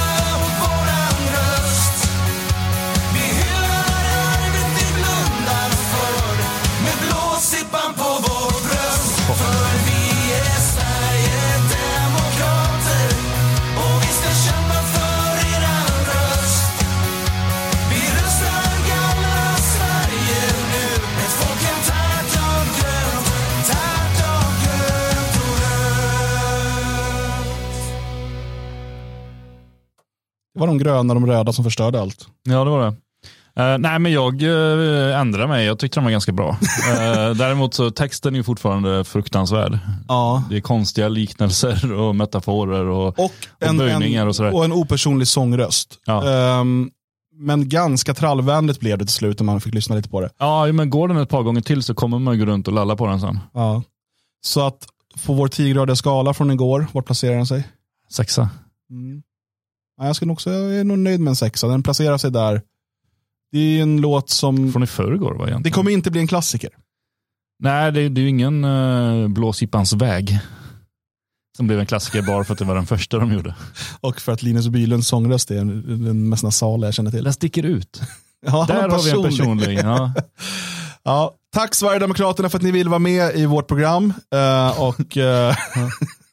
De 30.68 30.78
gröna 30.78 31.14
och 31.14 31.20
de 31.20 31.26
röda 31.26 31.52
som 31.52 31.64
förstörde 31.64 32.00
allt. 32.00 32.26
Ja, 32.42 32.64
det 32.64 32.70
var 32.70 32.80
det. 32.86 32.96
Eh, 33.58 33.78
nej, 33.78 33.98
men 33.98 34.12
jag 34.12 34.42
uh, 34.42 35.20
ändrade 35.20 35.48
mig. 35.48 35.66
Jag 35.66 35.78
tyckte 35.78 35.96
den 36.00 36.04
var 36.04 36.10
ganska 36.10 36.32
bra. 36.32 36.48
Eh, 36.50 37.30
däremot 37.34 37.74
så 37.74 37.90
texten 37.90 38.36
är 38.36 38.42
fortfarande 38.42 39.04
fruktansvärd. 39.04 39.78
Ja. 40.08 40.44
Det 40.50 40.56
är 40.56 40.60
konstiga 40.60 41.08
liknelser 41.08 41.92
och 42.00 42.16
metaforer 42.16 42.84
och, 42.84 43.18
Och 43.18 43.32
en, 43.60 43.76
böjningar 43.78 44.22
en, 44.22 44.28
och 44.28 44.36
sådär. 44.36 44.54
och 44.54 44.64
en 44.64 44.72
opersonlig 44.72 45.28
sångröst. 45.28 45.98
Ja. 46.04 46.30
Ehm, 46.30 46.90
men 47.40 47.68
ganska 47.68 48.14
trallvänligt 48.14 48.80
blev 48.80 48.98
det 48.98 49.04
till 49.04 49.14
slut 49.14 49.40
när 49.40 49.44
man 49.44 49.60
fick 49.60 49.74
lyssna 49.74 49.96
lite 49.96 50.08
på 50.08 50.20
det. 50.20 50.30
Ja, 50.38 50.72
men 50.72 50.90
går 50.90 51.08
den 51.08 51.16
ett 51.16 51.28
par 51.28 51.42
gånger 51.42 51.60
till 51.60 51.82
så 51.82 51.94
kommer 51.94 52.18
man 52.18 52.38
gå 52.38 52.44
runt 52.44 52.68
och 52.68 52.74
lalla 52.74 52.96
på 52.96 53.06
den 53.06 53.20
sen. 53.20 53.38
Ja. 53.54 53.82
Så 54.40 54.66
att 54.66 54.86
på 55.26 55.32
vår 55.32 55.48
10-gradiga 55.48 55.96
skala 55.96 56.34
från 56.34 56.50
igår, 56.50 56.86
vart 56.92 57.06
placerar 57.06 57.36
den 57.36 57.46
sig? 57.46 57.68
Sexa. 58.10 58.50
Mm. 58.90 59.22
Ja, 59.98 60.06
jag, 60.06 60.16
skulle 60.16 60.32
också, 60.32 60.50
jag 60.50 60.76
är 60.76 60.84
nog 60.84 60.98
nöjd 60.98 61.20
med 61.20 61.30
en 61.30 61.36
sexa. 61.36 61.68
Den 61.68 61.82
placerar 61.82 62.18
sig 62.18 62.30
där. 62.30 62.62
Det 63.52 63.58
är 63.58 63.82
en 63.82 64.00
låt 64.00 64.30
som... 64.30 64.72
Från 64.72 64.82
i 64.82 64.86
förrgår 64.86 65.34
va 65.34 65.34
egentligen? 65.34 65.62
Det 65.62 65.70
kommer 65.70 65.90
inte 65.90 66.10
bli 66.10 66.20
en 66.20 66.28
klassiker. 66.28 66.70
Nej, 67.62 67.92
det, 67.92 68.08
det 68.08 68.20
är 68.20 68.22
ju 68.22 68.28
ingen 68.28 68.64
uh, 68.64 69.28
Blåsippans 69.28 69.92
väg. 69.92 70.38
Som 71.56 71.66
blev 71.66 71.80
en 71.80 71.86
klassiker 71.86 72.22
bara 72.22 72.44
för 72.44 72.52
att 72.52 72.58
det 72.58 72.64
var 72.64 72.74
den 72.74 72.86
första 72.86 73.18
de 73.18 73.32
gjorde. 73.32 73.54
Och 74.00 74.20
för 74.20 74.32
att 74.32 74.42
Linus 74.42 74.68
Bylunds 74.68 75.08
sångröst 75.08 75.50
är 75.50 75.64
den 76.04 76.28
mest 76.28 76.42
nasala 76.42 76.86
jag 76.86 76.94
känner 76.94 77.10
till. 77.10 77.24
Den 77.24 77.32
sticker 77.32 77.62
ut. 77.62 78.00
Ja, 78.46 78.64
Där 78.68 78.88
har 78.88 79.02
vi 79.02 79.10
en 79.10 79.22
personlig. 79.22 79.78
Ja. 79.78 80.12
Ja, 81.02 81.34
tack 81.54 81.74
Sverigedemokraterna 81.74 82.48
för 82.48 82.58
att 82.58 82.62
ni 82.62 82.70
vill 82.70 82.88
vara 82.88 82.98
med 82.98 83.36
i 83.36 83.46
vårt 83.46 83.68
program. 83.68 84.12
Eh, 84.34 84.82
och 84.82 85.16
eh, 85.16 85.56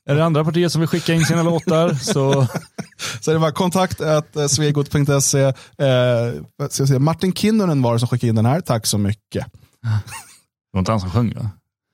Är 0.06 0.16
det 0.16 0.26
andra 0.26 0.46
partier 0.46 0.70
som 0.70 0.82
vill 0.82 0.88
skicka 0.88 1.14
in 1.14 1.26
sina 1.26 1.44
låtar 1.44 1.94
så 1.94 2.48
så 3.22 3.32
är 3.32 3.36
det 3.36 3.40
bara 3.40 3.52
kontakt 3.52 4.02
at 4.02 4.36
eh, 4.36 4.48
svegot.se. 4.48 5.42
Eh, 5.42 6.68
ska 6.70 6.88
säga, 6.88 7.00
Martin 7.00 7.34
Kinnunen 7.34 7.82
var 7.82 7.94
det 7.94 8.00
som 8.00 8.08
skickade 8.08 8.30
in 8.30 8.36
den 8.36 8.46
här. 8.46 8.62
Tack 8.62 8.86
så 8.86 8.98
mycket. 8.98 9.46
det 9.82 10.72
var 10.72 10.80
inte 10.80 10.92
han 10.92 11.02
som 11.02 11.12
sjöng 11.12 11.34
va? 11.34 11.50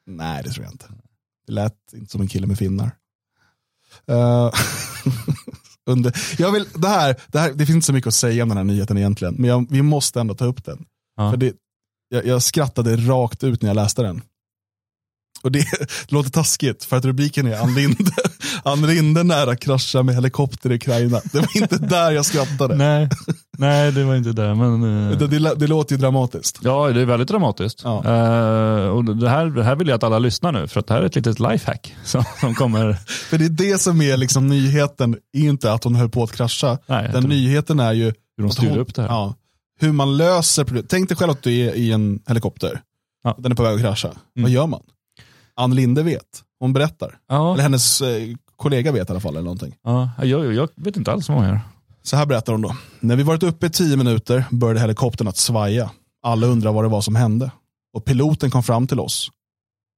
Nej, 0.08 0.44
det 0.44 0.50
tror 0.50 0.66
jag 0.66 0.74
inte. 0.74 0.86
Det 1.48 1.54
lät 1.54 1.74
inte 1.94 2.12
som 2.12 2.22
en 2.22 2.28
kille 2.28 2.48
med 2.48 2.58
finnar. 2.58 2.92
Eh, 4.08 4.52
under, 5.86 6.14
jag 6.38 6.52
vill, 6.52 6.68
det, 6.76 6.88
här, 6.88 7.16
det, 7.28 7.40
här, 7.40 7.54
det 7.54 7.66
finns 7.66 7.76
inte 7.76 7.86
så 7.86 7.94
mycket 7.94 8.08
att 8.08 8.14
säga 8.14 8.44
om 8.44 8.50
den 8.50 8.58
här 8.58 8.66
nyheten 8.66 8.98
egentligen, 8.98 9.36
men 9.38 9.50
jag, 9.50 9.68
vi 9.70 9.82
måste 9.82 10.20
ändå 10.20 10.34
ta 10.34 10.46
upp 10.46 10.66
den. 10.66 10.86
Ja. 11.18 11.32
För 11.32 11.38
det, 11.38 11.54
jag, 12.10 12.26
jag 12.26 12.44
skrattade 12.44 12.96
rakt 12.96 13.44
ut 13.44 13.62
när 13.62 13.70
jag 13.70 13.76
läste 13.76 14.02
den. 14.02 14.22
Och 15.42 15.52
det, 15.52 15.60
det 15.60 15.88
låter 16.12 16.30
taskigt 16.30 16.84
för 16.84 16.98
att 16.98 17.06
rubriken 17.06 17.48
är 17.48 17.58
Ann 17.60 17.74
Linde, 17.76 18.12
Ann 18.64 18.82
Linde 18.88 19.24
nära 19.24 19.56
krascha 19.56 20.04
med 20.04 20.16
helikopter 20.16 20.72
i 20.72 20.76
Ukraina. 20.76 21.22
Det 21.32 21.40
var 21.40 21.58
inte 21.62 21.78
där 21.78 22.12
jag 22.12 22.26
skrattade. 22.26 22.76
Nej, 22.76 23.10
nej 23.58 23.92
det 23.92 24.04
var 24.04 24.16
inte 24.16 24.32
det. 24.32 24.56
Men, 24.56 25.12
eh, 25.12 25.18
Det, 25.18 25.28
det, 25.28 25.56
det 25.56 25.68
låter 25.68 25.96
ju 25.96 26.02
dramatiskt. 26.02 26.60
Ja, 26.64 26.90
det 26.90 27.02
är 27.02 27.06
väldigt 27.06 27.28
dramatiskt. 27.28 27.82
Ja. 27.84 27.98
Eh, 28.06 28.88
och 28.88 29.06
det, 29.06 29.30
här, 29.30 29.46
det 29.46 29.64
här 29.64 29.76
vill 29.76 29.88
jag 29.88 29.96
att 29.96 30.04
alla 30.04 30.20
lyssnar 30.20 30.52
nu, 30.52 30.68
för 30.68 30.80
att 30.80 30.88
det 30.88 30.94
här 30.94 31.02
är 31.02 31.06
ett 31.06 31.16
litet 31.16 31.40
lifehack 31.40 31.96
som, 32.04 32.24
som 32.40 32.56
kommer. 32.56 32.94
För 33.30 33.38
det 33.38 33.46
är 33.46 33.50
det 33.50 33.78
som 33.82 34.02
är 34.02 34.18
liksom 34.18 34.48
nyheten, 34.48 35.18
är 35.34 35.42
inte 35.42 35.74
att 35.74 35.84
hon 35.84 35.96
höll 35.96 36.10
på 36.10 36.24
att 36.24 36.32
krascha. 36.32 36.78
Nej, 36.88 37.10
Den 37.14 37.24
nyheten 37.24 37.80
är 37.80 37.94
ju 37.94 38.14
Hur 38.38 38.48
de 38.48 38.68
hon- 38.68 38.78
upp 38.80 38.96
det 38.96 39.02
här. 39.02 39.10
Ja, 39.10 39.36
hur 39.80 39.92
man 39.92 40.18
löser 40.18 40.64
problemet. 40.64 40.90
Tänk 40.90 41.08
dig 41.10 41.18
själv 41.18 41.32
att 41.32 41.44
du 41.44 41.52
är 41.60 41.74
i 41.74 41.92
en 41.92 42.20
helikopter. 42.28 42.82
Ja. 43.24 43.36
Den 43.40 43.52
är 43.52 43.56
på 43.56 43.64
väg 43.64 43.76
att 43.76 43.82
krascha. 43.82 44.08
Vad 44.08 44.18
Mm. 44.38 44.52
gör 44.52 44.68
man? 44.68 44.82
Ann 45.56 45.76
Linde 45.76 46.04
vet. 46.04 46.44
Hon 46.60 46.74
berättar. 46.74 47.18
Ja, 47.28 47.54
Eller 47.54 47.64
hennes 47.64 48.02
eh, 48.02 48.36
kollega 48.56 48.92
vet 48.92 49.10
i 49.10 49.12
alla 49.12 49.20
fall. 49.20 49.34
Eller 49.34 49.44
någonting. 49.44 49.76
ja, 49.84 50.10
jag, 50.24 50.54
jag 50.54 50.70
vet 50.76 50.98
inte 50.98 51.12
alls 51.12 51.30
vad 51.30 51.38
man 51.38 51.48
gör. 51.48 51.60
Så 52.04 52.16
här 52.18 52.26
berättar 52.26 52.54
hon 52.54 52.62
då. 52.62 52.76
När 53.00 53.16
vi 53.16 53.24
varit 53.24 53.44
uppe 53.44 53.66
i 53.66 53.70
tio 53.70 53.98
minuter 53.98 54.46
började 54.52 54.80
helikoptern 54.80 55.28
att 55.28 55.38
svaja. 55.38 55.92
Alla 56.24 56.48
undrar 56.48 56.72
vad 56.72 56.84
det 56.84 56.90
var 56.90 57.02
som 57.02 57.16
hände. 57.16 57.52
Och 57.94 58.06
piloten 58.06 58.52
kom 58.52 58.64
fram 58.64 58.88
till 58.88 59.00
oss. 59.00 59.30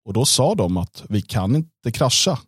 Och 0.06 0.14
då 0.14 0.26
sa 0.26 0.56
de 0.56 0.78
att 0.78 1.04
vi 1.10 1.22
kan 1.22 1.56
inte 1.56 1.92
krascha. 1.92 2.40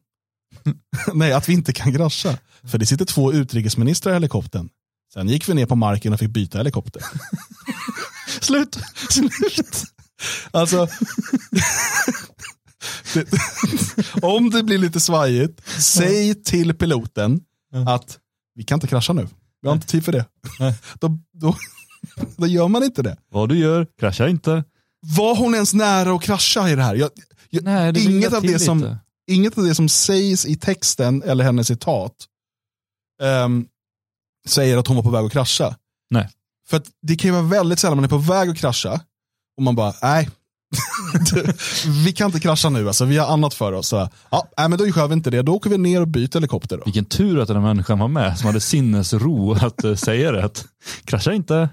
Nej, 1.13 1.34
att 1.34 1.50
vi 1.50 1.54
inte 1.54 1.74
kan 1.74 1.94
krascha. 1.94 2.38
För 2.63 2.78
det 2.78 2.86
sitter 2.86 3.06
två 3.06 3.34
utrikesministrar 3.34 4.12
i 4.12 4.15
helikoptern. 4.15 4.70
Sen 5.13 5.28
gick 5.30 5.50
vi 5.50 5.54
ner 5.54 5.65
på 5.65 5.76
marken 5.76 6.13
och 6.13 6.20
fick 6.20 6.30
byta 6.30 6.58
helikopter. 6.58 7.02
Slut. 8.41 8.78
Slut. 9.10 9.84
Alltså, 10.52 10.88
det, 13.13 13.28
om 14.21 14.50
det 14.50 14.63
blir 14.63 14.78
lite 14.78 15.00
svajigt, 15.00 15.62
säg 15.80 16.43
till 16.43 16.74
piloten 16.74 17.41
att 17.88 18.19
vi 18.56 18.63
kan 18.63 18.76
inte 18.76 18.88
krascha 18.88 19.13
nu. 19.13 19.28
Vi 19.62 19.67
har 19.67 19.76
inte 19.76 19.88
tid 19.88 20.06
för 20.06 20.12
det. 20.12 20.26
Då, 21.00 21.19
då, 21.34 21.56
då 22.38 22.48
gör 22.48 22.67
man 22.67 22.84
inte 22.84 23.02
det. 23.02 23.17
Vad 23.30 23.50
du 23.50 23.58
gör, 23.58 23.88
krascha 24.00 24.28
inte. 24.28 24.63
Var 25.17 25.36
hon 25.36 25.54
ens 25.54 25.74
nära 25.74 26.15
att 26.15 26.21
krascha 26.21 26.69
i 26.69 26.76
det 26.76 26.84
här? 26.84 26.95
Jag, 26.95 27.10
jag, 27.50 27.63
Nej, 27.63 27.93
det 27.93 28.00
inget, 28.00 28.34
av 28.34 28.41
det 28.41 28.60
som, 28.60 28.80
lite. 28.80 28.98
inget 29.28 29.58
av 29.58 29.63
det 29.63 29.76
som 29.76 29.89
sägs 29.89 30.45
i 30.45 30.56
texten 30.56 31.24
eller 31.24 31.43
hennes 31.43 31.67
citat 31.67 32.15
ehm, 33.21 33.65
säger 34.48 34.78
att 34.78 34.88
hon 34.88 34.95
var 34.95 35.04
på 35.04 35.10
väg 35.10 35.26
att 35.26 35.32
krascha. 35.32 35.76
Nej. 36.10 36.30
För 36.67 36.78
att 36.78 36.88
det 37.02 37.15
kan 37.15 37.28
ju 37.28 37.32
vara 37.32 37.43
väldigt 37.43 37.80
sällan 37.80 37.98
man 37.98 38.04
är 38.04 38.10
på 38.10 38.17
väg 38.17 38.50
att 38.50 38.58
krascha 38.58 39.02
och 39.58 39.63
man 39.63 39.76
bara, 39.76 39.93
nej, 40.02 40.30
vi 42.06 42.12
kan 42.12 42.26
inte 42.26 42.40
krascha 42.40 42.70
nu, 42.70 42.88
alltså, 42.88 43.06
vi 43.06 43.18
har 43.18 43.28
annat 43.34 43.54
för 43.54 43.72
oss. 43.72 43.88
Så, 43.88 44.10
ja, 44.30 44.48
nej, 44.58 44.70
men 44.70 44.80
då 44.80 44.88
gör 44.88 45.08
vi 45.08 45.14
inte 45.14 45.30
det, 45.30 45.42
då 45.42 45.54
åker 45.54 45.70
vi 45.70 45.78
ner 45.78 46.02
och 46.02 46.08
byter 46.08 46.34
helikopter. 46.34 46.78
Då. 46.78 46.84
Vilken 46.86 47.06
tur 47.06 47.40
att 47.40 47.48
den 47.48 47.58
här 47.58 47.64
människan 47.64 48.00
var 48.00 48.08
med 48.08 48.38
som 48.38 48.48
hade 48.48 48.60
sinnesro 48.60 49.54
att 49.54 49.84
eh, 49.84 49.96
säga 49.96 50.34
rätt. 50.34 50.66
Krascha 51.06 51.34
inte. 51.34 51.70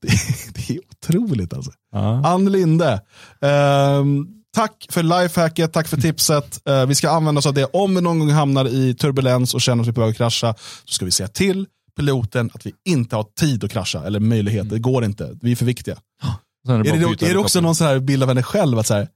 Det, 0.00 0.08
det 0.54 0.74
är 0.74 0.80
otroligt 0.90 1.54
alltså. 1.54 1.70
Ja. 1.92 2.26
Ann 2.26 2.52
Linde, 2.52 3.00
ehm, 3.40 4.26
tack 4.54 4.86
för 4.90 5.02
lifehacket, 5.02 5.72
tack 5.72 5.88
för 5.88 5.96
tipset. 5.96 6.68
Eh, 6.68 6.86
vi 6.86 6.94
ska 6.94 7.10
använda 7.10 7.38
oss 7.38 7.46
av 7.46 7.54
det 7.54 7.64
om 7.64 7.94
vi 7.94 8.00
någon 8.00 8.18
gång 8.18 8.30
hamnar 8.30 8.68
i 8.68 8.94
turbulens 8.94 9.54
och 9.54 9.60
känner 9.60 9.82
att 9.82 9.86
vi 9.86 9.90
är 9.90 9.94
på 9.94 10.00
väg 10.00 10.10
att 10.10 10.16
krascha. 10.16 10.54
Så 10.84 10.92
ska 10.94 11.04
vi 11.04 11.10
säga 11.10 11.28
till 11.28 11.66
piloten 11.96 12.50
att 12.54 12.66
vi 12.66 12.72
inte 12.84 13.16
har 13.16 13.26
tid 13.40 13.64
att 13.64 13.70
krascha, 13.70 14.06
eller 14.06 14.20
möjlighet. 14.20 14.70
Det 14.70 14.78
går 14.78 15.04
inte, 15.04 15.38
vi 15.42 15.52
är 15.52 15.56
för 15.56 15.64
viktiga. 15.64 15.96
Är 16.68 16.82
det, 16.82 16.90
Är 16.90 17.16
det, 17.16 17.26
är 17.30 17.32
det 17.34 17.38
också 17.40 17.60
någon 17.60 17.74
sån 17.74 17.86
här 17.86 17.98
bild 17.98 18.22
av 18.22 18.28
henne 18.28 18.42
själv? 18.42 18.78
Att 18.78 18.86
så 18.86 18.94
här, 18.94 19.08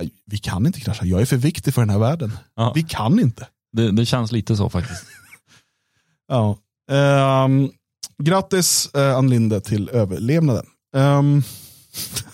"Nej, 0.00 0.10
vi 0.26 0.38
kan 0.38 0.66
inte 0.66 0.80
krascha, 0.80 1.04
jag 1.04 1.20
är 1.20 1.26
för 1.26 1.36
viktig 1.36 1.74
för 1.74 1.82
den 1.82 1.90
här 1.90 1.98
världen. 1.98 2.38
Ja. 2.56 2.72
Vi 2.74 2.82
kan 2.82 3.20
inte. 3.20 3.46
det, 3.72 3.90
det 3.90 4.06
känns 4.06 4.32
lite 4.32 4.56
så 4.56 4.70
faktiskt. 4.70 5.04
Ja. 6.28 6.58
Ehm, 6.90 7.70
grattis 8.22 8.90
uh, 8.96 9.16
Ann 9.16 9.30
Linde 9.30 9.60
till 9.60 9.88
överlevnaden. 9.88 10.66
Ehm, 10.96 11.42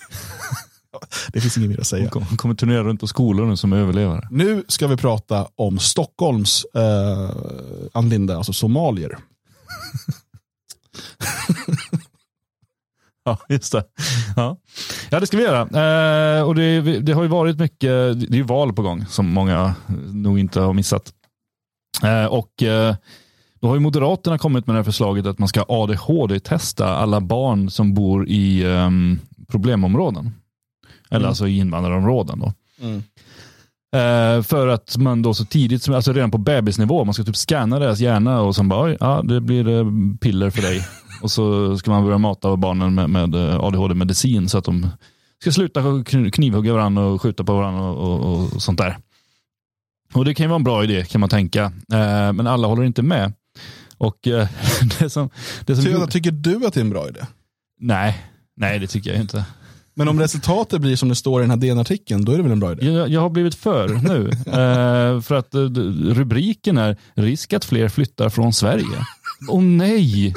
det 1.32 1.40
finns 1.40 1.56
inget 1.56 1.70
mer 1.70 1.80
att 1.80 1.86
säga. 1.86 2.02
Hon 2.02 2.10
kom- 2.10 2.22
hon 2.22 2.36
kommer 2.36 2.54
turnera 2.54 2.82
runt 2.84 3.00
på 3.00 3.06
skolor 3.06 3.46
nu 3.46 3.56
som 3.56 3.72
överlevare. 3.72 4.28
Nu 4.30 4.64
ska 4.68 4.86
vi 4.86 4.96
prata 4.96 5.48
om 5.56 5.78
Stockholms 5.78 6.66
uh, 6.76 7.30
Ann 7.92 8.08
Linde, 8.08 8.36
alltså 8.36 8.52
somalier. 8.52 9.18
Ja, 13.28 13.38
just 13.54 13.72
det. 13.72 13.84
Ja, 14.36 14.56
ja 15.10 15.20
det 15.20 15.26
ska 15.26 15.36
vi 15.36 15.42
göra. 15.42 15.60
Eh, 16.38 16.42
och 16.42 16.54
det, 16.54 16.80
det 17.00 17.12
har 17.12 17.22
ju 17.22 17.28
varit 17.28 17.58
mycket, 17.58 17.80
det 18.20 18.30
är 18.30 18.34
ju 18.36 18.42
val 18.42 18.72
på 18.72 18.82
gång 18.82 19.06
som 19.06 19.26
många 19.32 19.74
nog 20.12 20.38
inte 20.38 20.60
har 20.60 20.72
missat. 20.72 21.12
Eh, 22.04 22.24
och 22.24 22.62
eh, 22.62 22.94
då 23.60 23.68
har 23.68 23.74
ju 23.74 23.80
Moderaterna 23.80 24.38
kommit 24.38 24.66
med 24.66 24.74
det 24.76 24.78
här 24.78 24.84
förslaget 24.84 25.26
att 25.26 25.38
man 25.38 25.48
ska 25.48 25.64
ADHD-testa 25.68 26.96
alla 26.96 27.20
barn 27.20 27.70
som 27.70 27.94
bor 27.94 28.28
i 28.28 28.64
ehm, 28.64 29.18
problemområden. 29.48 30.32
Eller 31.10 31.20
Mm. 31.20 31.28
alltså 31.28 31.48
i 31.48 31.56
invandrarområden. 31.58 32.38
Då. 32.40 32.52
Eh, 33.98 34.42
för 34.42 34.68
att 34.68 34.96
man 34.96 35.22
då 35.22 35.34
så 35.34 35.44
tidigt, 35.44 35.82
som- 35.82 35.94
alltså 35.94 36.12
redan 36.12 36.30
på 36.30 36.38
bebisnivå, 36.38 37.04
man 37.04 37.14
ska 37.14 37.24
typ 37.24 37.36
scanna 37.36 37.78
deras 37.78 38.00
hjärna 38.00 38.40
och 38.40 38.56
sen 38.56 38.68
bara, 38.68 38.96
ja, 39.00 39.22
det 39.24 39.40
blir 39.40 39.68
eh, 39.68 39.84
piller 40.20 40.50
för 40.50 40.62
dig. 40.62 40.86
och 41.22 41.30
så 41.30 41.76
ska 41.78 41.90
man 41.90 42.04
börja 42.04 42.18
mata 42.18 42.56
barnen 42.56 42.94
med, 42.94 43.10
med 43.10 43.34
eh, 43.34 43.60
ADHD-medicin 43.60 44.48
så 44.48 44.58
att 44.58 44.64
de 44.64 44.88
ska 45.40 45.52
sluta 45.52 45.80
kn- 45.80 46.30
knivhugga 46.30 46.72
varandra 46.72 47.04
och 47.04 47.22
skjuta 47.22 47.44
på 47.44 47.56
varandra 47.56 47.82
och, 47.82 48.20
och, 48.20 48.52
och 48.54 48.62
sånt 48.62 48.78
där. 48.78 48.98
Och 50.14 50.24
det 50.24 50.34
kan 50.34 50.44
ju 50.44 50.48
vara 50.48 50.56
en 50.56 50.64
bra 50.64 50.84
idé 50.84 51.04
kan 51.04 51.20
man 51.20 51.30
tänka, 51.30 51.62
eh, 51.92 52.32
men 52.32 52.46
alla 52.46 52.68
håller 52.68 52.84
inte 52.84 53.02
med. 53.02 53.32
Och 53.98 54.26
eh, 54.28 54.48
det 54.98 55.10
som, 55.10 55.30
det 55.66 55.76
som 55.76 55.84
Ty, 55.84 56.06
tycker 56.10 56.30
du 56.30 56.66
att 56.66 56.74
det 56.74 56.80
är 56.80 56.84
en 56.84 56.90
bra 56.90 57.08
idé? 57.08 57.20
nej, 57.80 58.18
nej, 58.56 58.78
det 58.78 58.86
tycker 58.86 59.10
jag 59.12 59.20
inte. 59.20 59.44
Men 59.94 60.08
om 60.08 60.20
resultatet 60.20 60.80
blir 60.80 60.96
som 60.96 61.08
det 61.08 61.14
står 61.14 61.40
i 61.40 61.42
den 61.42 61.50
här 61.50 61.56
DN-artikeln, 61.56 62.24
då 62.24 62.32
är 62.32 62.36
det 62.36 62.42
väl 62.42 62.52
en 62.52 62.60
bra 62.60 62.72
idé? 62.72 62.86
Jag, 62.90 63.08
jag 63.08 63.20
har 63.20 63.30
blivit 63.30 63.54
för 63.54 63.88
nu. 63.88 64.30
Eh, 64.46 65.20
för 65.20 65.34
att 65.34 65.54
eh, 65.54 65.60
rubriken 66.14 66.78
är 66.78 66.96
risk 67.14 67.52
att 67.52 67.64
fler 67.64 67.88
flyttar 67.88 68.28
från 68.28 68.52
Sverige. 68.52 69.04
Åh 69.48 69.62
nej! 69.62 70.34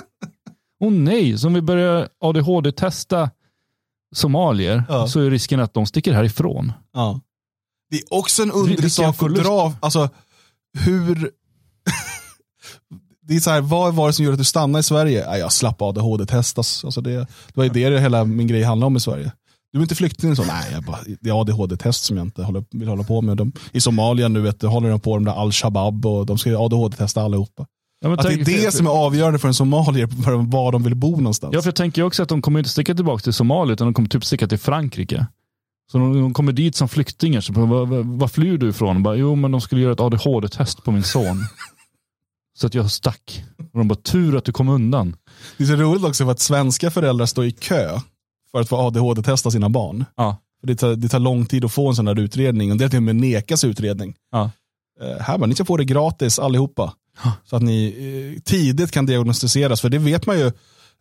Åh 0.82 0.92
nej! 0.92 1.38
Så 1.38 1.48
om 1.48 1.54
vi 1.54 1.62
börjar 1.62 2.10
ADHD-testa 2.20 3.30
somalier 4.16 4.84
Ja. 4.90 5.08
så 5.08 5.20
är 5.20 5.30
risken 5.30 5.60
att 5.60 5.74
de 5.74 5.86
sticker 5.86 6.14
härifrån. 6.14 6.74
Ja. 6.94 7.20
Det 7.90 7.98
är 7.98 8.04
också 8.14 8.44
en 8.44 8.52
underlig 8.52 8.92
sak 8.92 9.24
att 9.24 9.36
dra, 9.36 9.74
alltså 9.80 10.10
hur... 10.80 11.32
det 13.28 13.36
är 13.36 13.40
så 13.40 13.50
här, 13.50 13.62
vad 13.62 13.94
var 13.96 14.08
det 14.08 14.14
som 14.14 14.26
gjorde 14.26 14.34
att 14.34 14.40
du 14.40 14.44
stannade 14.44 14.80
i 14.80 14.84
Sverige? 14.84 15.26
Nej, 15.30 15.40
jag 15.40 15.52
slapp 15.54 15.82
ADHD-testas. 15.82 16.86
Alltså 16.86 17.02
det, 17.02 17.12
det 17.20 17.28
var 17.54 17.64
ju 17.64 17.70
det 17.70 18.00
hela 18.00 18.26
min 18.26 18.48
grej 18.48 18.64
handlade 18.64 18.88
om 18.88 18.98
i 18.98 19.00
Sverige. 19.00 19.32
Du 19.72 19.80
är 19.80 19.82
inte 19.84 19.96
flykting 19.96 20.36
så? 20.36 20.44
Nej, 20.44 20.72
jag 20.72 20.84
bara, 20.84 21.00
det 21.22 21.30
är 21.30 21.42
ADHD-test 21.42 22.04
som 22.04 22.18
jag 22.18 22.26
inte 22.26 22.44
håller, 22.44 22.64
vill 22.72 22.88
hålla 22.88 23.04
på 23.04 23.22
med. 23.22 23.38
De, 23.38 23.52
I 23.72 23.82
Somalia 23.82 24.28
nu 24.28 24.42
vet 24.42 24.60
du, 24.60 24.68
håller 24.68 24.90
de 24.90 25.00
på 25.00 25.20
med 25.20 25.34
Al-Shabaab 25.34 26.06
och 26.06 26.26
de 26.26 26.38
ska 26.38 26.60
ADHD-testa 26.66 27.22
allihopa. 27.22 27.66
Ja, 28.04 28.14
Att 28.14 28.22
det 28.24 28.34
är 28.34 28.38
det 28.38 28.46
för- 28.46 28.72
som 28.72 28.88
är 28.88 28.92
avgörande 28.92 29.40
för 29.40 29.48
en 29.48 29.54
somalier, 29.54 30.08
för 30.08 30.34
var 30.36 30.72
de 30.72 30.84
vill 30.84 30.96
bo 30.96 31.18
någonstans. 31.18 31.54
Ja, 31.54 31.62
för 31.62 31.68
jag 31.68 31.76
tänker 31.76 32.04
också 32.04 32.24
att 32.24 32.30
de 32.30 32.42
kommer 32.42 32.60
inte 32.60 32.70
sticka 32.70 32.96
tillbaka 32.96 33.22
till 33.22 33.34
Somalia 33.34 33.74
utan 33.74 33.88
de 33.88 33.94
kommer 33.94 34.10
typ 34.10 34.26
sticka 34.26 34.48
till 34.48 34.58
Frankrike. 34.58 35.26
Så 35.92 35.98
de, 35.98 36.22
de 36.22 36.34
kommer 36.34 36.52
dit 36.52 36.76
som 36.76 36.90
flyktingar. 36.90 37.42
Så 37.42 37.54
vad, 38.04 38.32
flyr 38.32 38.58
du 38.58 38.70
ifrån? 38.70 39.04
Bara, 39.04 39.16
jo, 39.16 39.36
men 39.36 39.52
de 39.52 39.62
skulle 39.62 39.82
göra 39.82 39.94
ett 39.94 40.00
ADHD-test 40.00 40.84
på 40.84 40.92
min 40.92 41.04
son. 41.04 41.44
så 42.58 42.68
att 42.68 42.74
jag 42.74 42.92
stack. 42.92 43.44
Och 43.74 43.80
de 43.80 43.88
bara, 43.88 43.96
tur 43.96 44.38
att 44.38 44.46
du 44.46 44.52
kom 44.52 44.70
undan. 44.70 45.16
Det 45.58 45.64
är 45.64 45.68
så 45.68 45.76
roligt 45.76 46.04
också 46.04 46.26
för 46.26 46.32
att 46.32 46.40
svenska 46.40 46.92
föräldrar 46.92 47.26
står 47.26 47.46
i 47.46 47.52
kö 47.52 48.00
för 48.52 48.62
att 48.62 48.70
få 48.70 48.76
ADHD-testa 48.78 49.52
sina 49.52 49.70
barn. 49.70 50.06
Ja. 50.16 50.38
För 50.60 50.68
Det 50.68 50.76
tar, 50.76 50.96
det 50.96 51.10
tar 51.10 51.20
lång 51.20 51.46
tid 51.46 51.66
att 51.66 51.72
få 51.72 51.90
en 51.90 51.96
sån 51.96 52.08
här 52.08 52.20
utredning 52.20 52.72
och 52.72 52.78
det 52.78 52.86
är 52.86 52.90
till 52.90 52.98
och 52.98 53.04
med 53.04 53.16
nekas 53.16 53.64
utredning. 53.64 54.16
Ja. 54.32 54.52
Eh, 55.02 55.22
här 55.24 55.38
bara, 55.38 55.46
ni 55.48 55.56
ska 55.56 55.66
få 55.66 55.78
det 55.78 55.86
gratis 55.86 56.40
allihopa. 56.40 56.94
Så 57.46 57.56
att 57.56 57.62
ni 57.62 58.36
eh, 58.36 58.42
tidigt 58.42 58.92
kan 58.92 59.06
diagnostiseras. 59.06 59.82
För 59.82 59.90
det 59.90 59.98
vet 59.98 60.26
man 60.26 60.40
ju 60.40 60.52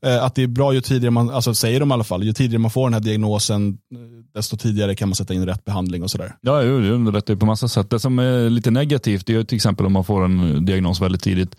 eh, 0.06 0.24
att 0.24 0.34
det 0.34 0.42
är 0.42 0.46
bra 0.46 0.74
ju 0.74 0.80
tidigare 0.80 1.10
man, 1.10 1.30
alltså 1.30 1.54
säger 1.54 1.80
de 1.80 1.90
i 1.90 1.94
alla 1.94 2.04
fall, 2.04 2.22
ju 2.22 2.32
tidigare 2.32 2.58
man 2.58 2.70
får 2.70 2.86
den 2.86 2.94
här 2.94 3.00
diagnosen 3.00 3.78
eh, 3.94 3.98
desto 4.34 4.56
tidigare 4.56 4.94
kan 4.94 5.08
man 5.08 5.16
sätta 5.16 5.34
in 5.34 5.46
rätt 5.46 5.64
behandling 5.64 6.02
och 6.02 6.10
sådär. 6.10 6.34
Ja, 6.40 6.62
jo, 6.62 6.80
det 6.80 6.90
underlättar 6.90 7.34
ju 7.34 7.40
på 7.40 7.46
massa 7.46 7.68
sätt. 7.68 7.90
Det 7.90 8.00
som 8.00 8.18
är 8.18 8.50
lite 8.50 8.70
negativt 8.70 9.26
det 9.26 9.34
är 9.34 9.44
till 9.44 9.56
exempel 9.56 9.86
om 9.86 9.92
man 9.92 10.04
får 10.04 10.24
en 10.24 10.64
diagnos 10.66 11.00
väldigt 11.00 11.22
tidigt. 11.22 11.56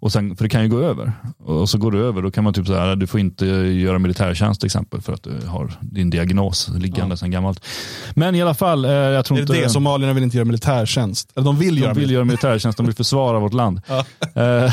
Och 0.00 0.12
sen, 0.12 0.36
för 0.36 0.44
det 0.44 0.48
kan 0.48 0.62
ju 0.62 0.68
gå 0.68 0.78
över. 0.80 1.12
Och 1.44 1.68
så 1.70 1.78
går 1.78 1.92
det 1.92 1.98
över, 1.98 2.22
då 2.22 2.30
kan 2.30 2.44
man 2.44 2.54
typ 2.54 2.66
säga 2.66 2.94
du 2.96 3.06
får 3.06 3.20
inte 3.20 3.46
göra 3.46 3.98
militärtjänst 3.98 4.60
till 4.60 4.66
exempel 4.66 5.00
för 5.00 5.12
att 5.12 5.22
du 5.22 5.46
har 5.46 5.72
din 5.80 6.10
diagnos 6.10 6.68
liggande 6.68 7.16
sedan 7.16 7.30
gammalt. 7.30 7.64
Men 8.14 8.34
i 8.34 8.42
alla 8.42 8.54
fall, 8.54 8.84
eh, 8.84 8.90
jag 8.90 9.24
tror 9.24 9.38
Är 9.38 9.42
inte... 9.42 9.52
det 9.52 9.60
det? 9.62 9.70
Somalierna 9.70 10.12
vill 10.12 10.22
inte 10.22 10.36
göra 10.36 10.44
militärtjänst. 10.44 11.32
Eller 11.36 11.44
de 11.44 11.58
vill 11.58 11.78
göra 11.78 11.88
de 11.88 11.94
vill 11.94 12.02
militär. 12.02 12.14
göra 12.14 12.24
militärtjänst, 12.24 12.76
de 12.76 12.86
vill 12.86 12.94
försvara 12.94 13.38
vårt 13.38 13.54
land. 13.54 13.80
Ja. 13.88 14.04
Eh, 14.34 14.72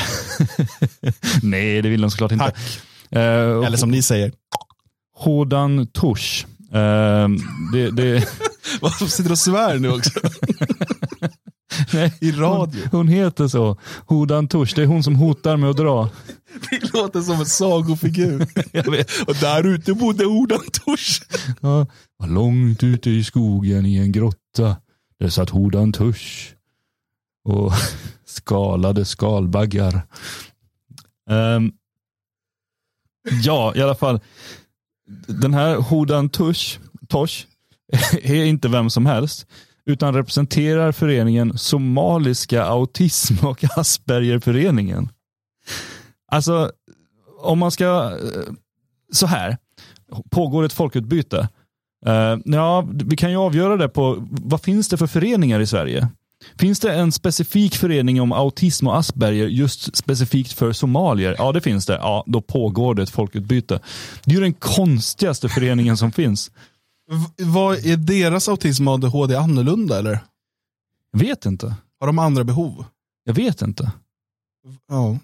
Nej, 1.42 1.82
det 1.82 1.90
vill 1.90 2.02
de 2.02 2.12
såklart 2.12 2.32
inte. 2.32 2.52
Eh, 3.12 3.22
Eller 3.66 3.78
som 3.78 3.92
ni 3.92 4.02
säger. 4.02 4.32
Hodan 5.16 5.88
Tush. 5.88 6.46
Eh, 6.74 7.28
det, 7.74 7.92
det, 7.92 8.28
Varför 8.82 9.06
sitter 9.06 9.24
du 9.30 9.32
och 9.32 9.38
svär 9.38 9.80
nu 9.80 9.90
också? 9.90 10.12
nej, 11.94 12.14
I 12.22 12.32
radio. 12.32 12.82
hon, 12.82 12.90
hon 12.92 13.08
heter 13.08 13.48
så. 13.48 13.78
Hodan 14.06 14.48
Tush, 14.48 14.76
det 14.76 14.82
är 14.82 14.86
hon 14.86 15.04
som 15.04 15.16
hotar 15.16 15.58
med 15.58 15.70
att 15.70 15.78
dra. 15.78 16.10
Det 16.70 16.94
låter 16.94 17.22
som 17.22 17.40
en 17.40 17.46
sagofigur. 17.46 18.48
Jag 18.72 18.92
vet. 18.92 19.28
och 19.28 19.36
där 19.36 19.68
ute 19.68 19.94
bodde 19.94 20.26
Odan 20.26 20.64
Tors. 20.72 21.22
Ja, 21.62 21.86
var 22.18 22.28
långt 22.28 22.84
ute 22.84 23.10
i 23.10 23.24
skogen 23.24 23.86
i 23.86 23.98
en 23.98 24.12
grotta. 24.12 24.76
Där 25.20 25.30
satt 25.30 25.50
Hodan 25.50 25.94
Tush 25.94 26.54
och 27.46 27.74
skalade 28.26 29.06
skalbaggar. 29.06 30.02
Ehm, 31.30 31.72
ja, 33.44 33.74
i 33.76 33.82
alla 33.82 33.96
fall. 33.96 34.20
Den 35.28 35.54
här 35.54 35.76
Hodan 35.76 36.30
Tush, 36.30 36.80
Tosh 37.08 37.46
är 38.22 38.44
inte 38.44 38.68
vem 38.68 38.90
som 38.90 39.06
helst 39.06 39.48
utan 39.88 40.14
representerar 40.14 40.92
föreningen 40.92 41.58
Somaliska 41.58 42.64
Autism 42.64 43.46
och 43.46 43.64
Aspergerföreningen. 43.78 45.10
Alltså, 46.32 46.72
om 47.42 47.60
man 47.60 47.72
ska, 47.72 47.86
eh, 48.12 48.54
så 49.14 49.28
här, 49.28 49.58
pågår 50.30 50.64
ett 50.64 50.74
folkutbyte? 50.74 51.50
Uh, 52.08 52.40
ja, 52.46 52.88
vi 52.92 53.18
kan 53.18 53.32
ju 53.32 53.38
avgöra 53.38 53.78
det 53.78 53.90
på, 53.90 54.28
vad 54.30 54.62
finns 54.62 54.90
det 54.90 54.98
för 54.98 55.08
föreningar 55.08 55.60
i 55.60 55.68
Sverige? 55.68 56.10
Finns 56.60 56.80
det 56.80 56.94
en 56.94 57.12
specifik 57.12 57.76
förening 57.76 58.22
om 58.22 58.32
autism 58.32 58.88
och 58.88 58.98
Asperger 58.98 59.48
just 59.48 59.96
specifikt 59.96 60.52
för 60.52 60.72
somalier? 60.72 61.36
Ja, 61.38 61.52
det 61.52 61.62
finns 61.62 61.86
det. 61.86 61.94
Ja, 61.94 62.24
då 62.28 62.42
pågår 62.42 62.96
det 62.96 63.04
ett 63.04 63.10
folkutbyte. 63.10 63.80
Det 64.24 64.32
är 64.32 64.36
ju 64.36 64.42
den 64.42 64.54
konstigaste 64.54 65.50
föreningen 65.50 65.98
som 65.98 66.12
finns. 66.12 66.52
V- 67.12 67.44
vad 67.46 67.86
är 67.86 67.98
deras 67.98 68.50
autism 68.50 68.88
och 68.88 68.94
ADHD 68.94 69.36
annorlunda 69.36 70.00
eller? 70.00 70.20
Jag 71.12 71.20
vet 71.20 71.46
inte. 71.46 71.76
Har 72.00 72.08
de 72.08 72.20
andra 72.20 72.44
behov? 72.44 72.86
Jag 73.24 73.34
vet 73.34 73.62
inte. 73.62 73.92
Ja. 74.90 75.18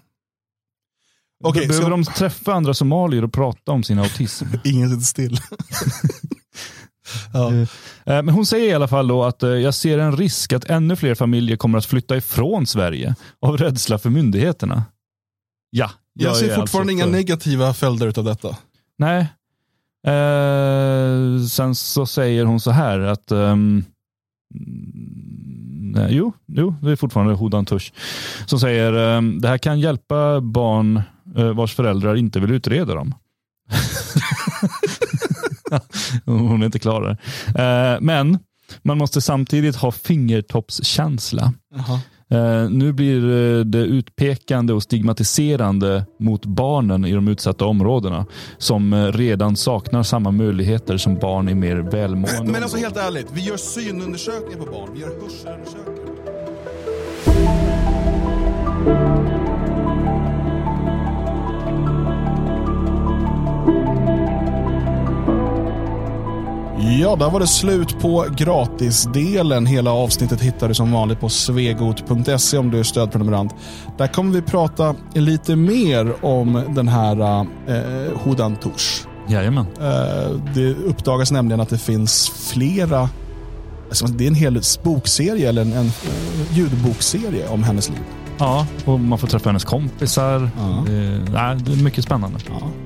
Okej, 1.44 1.66
Behöver 1.68 1.84
så 1.84 1.90
de 1.90 2.04
träffa 2.04 2.52
andra 2.54 2.74
somalier 2.74 3.24
och 3.24 3.32
prata 3.32 3.72
om 3.72 3.82
sin 3.82 3.98
autism? 3.98 4.44
ingen 4.64 5.00
sitter 5.00 5.04
still. 5.04 5.38
ja. 7.32 7.52
Eh, 7.52 7.66
Men 8.04 8.28
hon 8.28 8.46
säger 8.46 8.68
i 8.70 8.74
alla 8.74 8.88
fall 8.88 9.08
då 9.08 9.24
att 9.24 9.42
eh, 9.42 9.48
jag 9.50 9.74
ser 9.74 9.98
en 9.98 10.16
risk 10.16 10.52
att 10.52 10.64
ännu 10.64 10.96
fler 10.96 11.14
familjer 11.14 11.56
kommer 11.56 11.78
att 11.78 11.86
flytta 11.86 12.16
ifrån 12.16 12.66
Sverige 12.66 13.14
av 13.40 13.56
rädsla 13.58 13.98
för 13.98 14.10
myndigheterna. 14.10 14.84
Ja, 15.70 15.90
Jag 16.12 16.30
är 16.30 16.34
ser 16.34 16.44
alltså 16.46 16.60
fortfarande 16.60 16.92
inga 16.92 17.04
för- 17.04 17.10
negativa 17.12 17.74
följder 17.74 18.18
av 18.18 18.24
detta. 18.24 18.56
Nej. 18.98 19.26
Eh, 20.06 21.46
sen 21.46 21.74
så 21.74 22.06
säger 22.06 22.44
hon 22.44 22.60
så 22.60 22.70
här 22.70 23.00
att 23.00 23.30
ehm, 23.30 23.84
nej, 25.94 26.08
jo, 26.10 26.32
jo, 26.46 26.74
det 26.80 26.90
är 26.90 26.96
fortfarande 26.96 27.34
Hodan 27.34 27.66
Tush 27.66 27.92
som 28.46 28.60
säger 28.60 28.92
ehm, 28.92 29.40
det 29.40 29.48
här 29.48 29.58
kan 29.58 29.80
hjälpa 29.80 30.40
barn 30.40 31.02
eh, 31.36 31.52
vars 31.52 31.74
föräldrar 31.74 32.14
inte 32.14 32.40
vill 32.40 32.50
utreda 32.50 32.94
dem. 32.94 33.14
Hon 36.24 36.62
är 36.62 36.66
inte 36.66 36.78
klar 36.78 37.02
där. 37.02 37.18
Eh, 37.94 38.00
men 38.00 38.38
man 38.82 38.98
måste 38.98 39.20
samtidigt 39.20 39.76
ha 39.76 39.92
fingertoppskänsla. 39.92 41.52
Eh, 41.76 41.98
nu 42.70 42.92
blir 42.92 43.30
eh, 43.30 43.64
det 43.64 43.78
utpekande 43.78 44.72
och 44.72 44.82
stigmatiserande 44.82 46.06
mot 46.18 46.46
barnen 46.46 47.04
i 47.04 47.12
de 47.12 47.28
utsatta 47.28 47.64
områdena 47.64 48.26
som 48.58 48.92
eh, 48.92 49.12
redan 49.12 49.56
saknar 49.56 50.02
samma 50.02 50.30
möjligheter 50.30 50.96
som 50.96 51.18
barn 51.18 51.48
i 51.48 51.54
mer 51.54 51.76
välmående 51.76 52.52
Men 52.52 52.62
alltså 52.62 52.78
helt 52.78 52.96
ärligt, 52.96 53.26
vi 53.32 53.40
gör 53.40 53.56
synundersökningar 53.56 54.58
på 54.58 54.72
barn, 54.72 54.88
vi 54.94 55.00
gör 55.00 55.08
hörselundersökningar. 55.08 56.03
Ja, 67.00 67.16
där 67.16 67.30
var 67.30 67.40
det 67.40 67.46
slut 67.46 67.98
på 68.00 68.26
gratisdelen. 68.36 69.66
Hela 69.66 69.92
avsnittet 69.92 70.40
hittar 70.40 70.68
du 70.68 70.74
som 70.74 70.92
vanligt 70.92 71.20
på 71.20 71.28
svegot.se 71.28 72.58
om 72.58 72.70
du 72.70 72.78
är 72.78 72.82
stödprenumerant. 72.82 73.54
Där 73.98 74.06
kommer 74.06 74.32
vi 74.32 74.42
prata 74.42 74.94
lite 75.14 75.56
mer 75.56 76.24
om 76.24 76.62
den 76.74 76.88
här 76.88 77.46
eh, 77.68 78.18
Hodan 78.18 78.56
Tors. 78.56 79.06
Jajamän. 79.28 79.66
Eh, 79.80 80.30
Det 80.54 80.74
uppdagas 80.74 81.30
nämligen 81.30 81.60
att 81.60 81.68
det 81.68 81.78
finns 81.78 82.30
flera, 82.30 83.08
alltså 83.88 84.06
det 84.06 84.24
är 84.24 84.28
en 84.28 84.34
hel 84.34 84.60
bokserie 84.82 85.48
eller 85.48 85.62
en, 85.62 85.72
en 85.72 85.86
eh, 85.86 86.56
ljudbokserie 86.58 87.48
om 87.48 87.62
hennes 87.62 87.88
liv. 87.88 87.98
Ja, 88.38 88.66
och 88.84 89.00
man 89.00 89.18
får 89.18 89.28
träffa 89.28 89.48
hennes 89.48 89.64
kompisar. 89.64 90.50
Ja. 90.56 90.78
Eh, 90.78 91.56
det 91.56 91.72
är 91.72 91.82
mycket 91.82 92.04
spännande. 92.04 92.38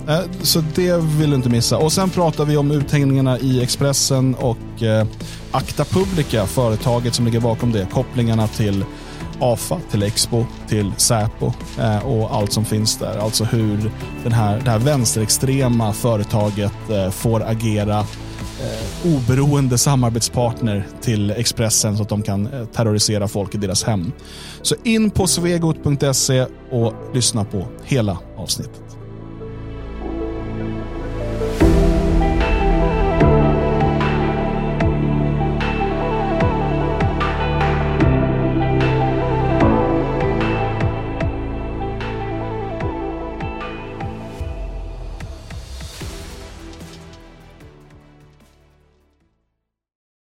Ja. 0.07 0.13
Eh, 0.15 0.21
Så 0.43 0.63
det 0.75 0.97
vill 0.97 1.31
du 1.31 1.37
inte 1.37 1.49
missa. 1.49 1.79
Och 1.79 1.93
sen 1.93 2.11
pratar 2.11 2.45
vi 2.45 2.57
om 2.57 2.71
uthängningarna 2.71 3.39
i 3.39 3.63
Expressen 3.63 4.35
och 4.35 4.83
eh, 4.83 5.07
Acta 5.51 5.85
Publica, 5.85 6.47
företaget 6.47 7.15
som 7.15 7.25
ligger 7.25 7.41
bakom 7.41 7.73
det. 7.73 7.87
Kopplingarna 7.93 8.47
till 8.49 8.85
AFA, 9.41 9.79
till 9.91 10.03
Expo, 10.03 10.45
till 10.69 10.93
Säpo 10.97 11.53
eh, 11.79 11.99
och 12.07 12.35
allt 12.37 12.53
som 12.53 12.65
finns 12.65 12.97
där. 12.97 13.19
Alltså 13.19 13.45
hur 13.45 13.91
den 14.23 14.33
här, 14.33 14.61
det 14.65 14.71
här 14.71 14.79
vänsterextrema 14.79 15.93
företaget 15.93 16.91
eh, 16.91 17.11
får 17.11 17.43
agera 17.51 18.05
eh, 18.61 19.17
oberoende 19.17 19.79
samarbetspartner 19.79 20.87
till 21.01 21.31
Expressen 21.31 21.97
så 21.97 22.03
att 22.03 22.09
de 22.09 22.23
kan 22.23 22.47
eh, 22.47 22.65
terrorisera 22.65 23.29
folk 23.29 23.55
i 23.55 23.59
deras 23.59 23.85
hem. 23.85 24.13
Så 24.63 24.75
in 24.85 25.11
på 25.11 25.27
svegot.se 25.27 26.47
och 26.71 26.93
lyssna 27.15 27.45
på 27.45 27.67
hela 27.85 28.19
avsnittet. 28.37 28.88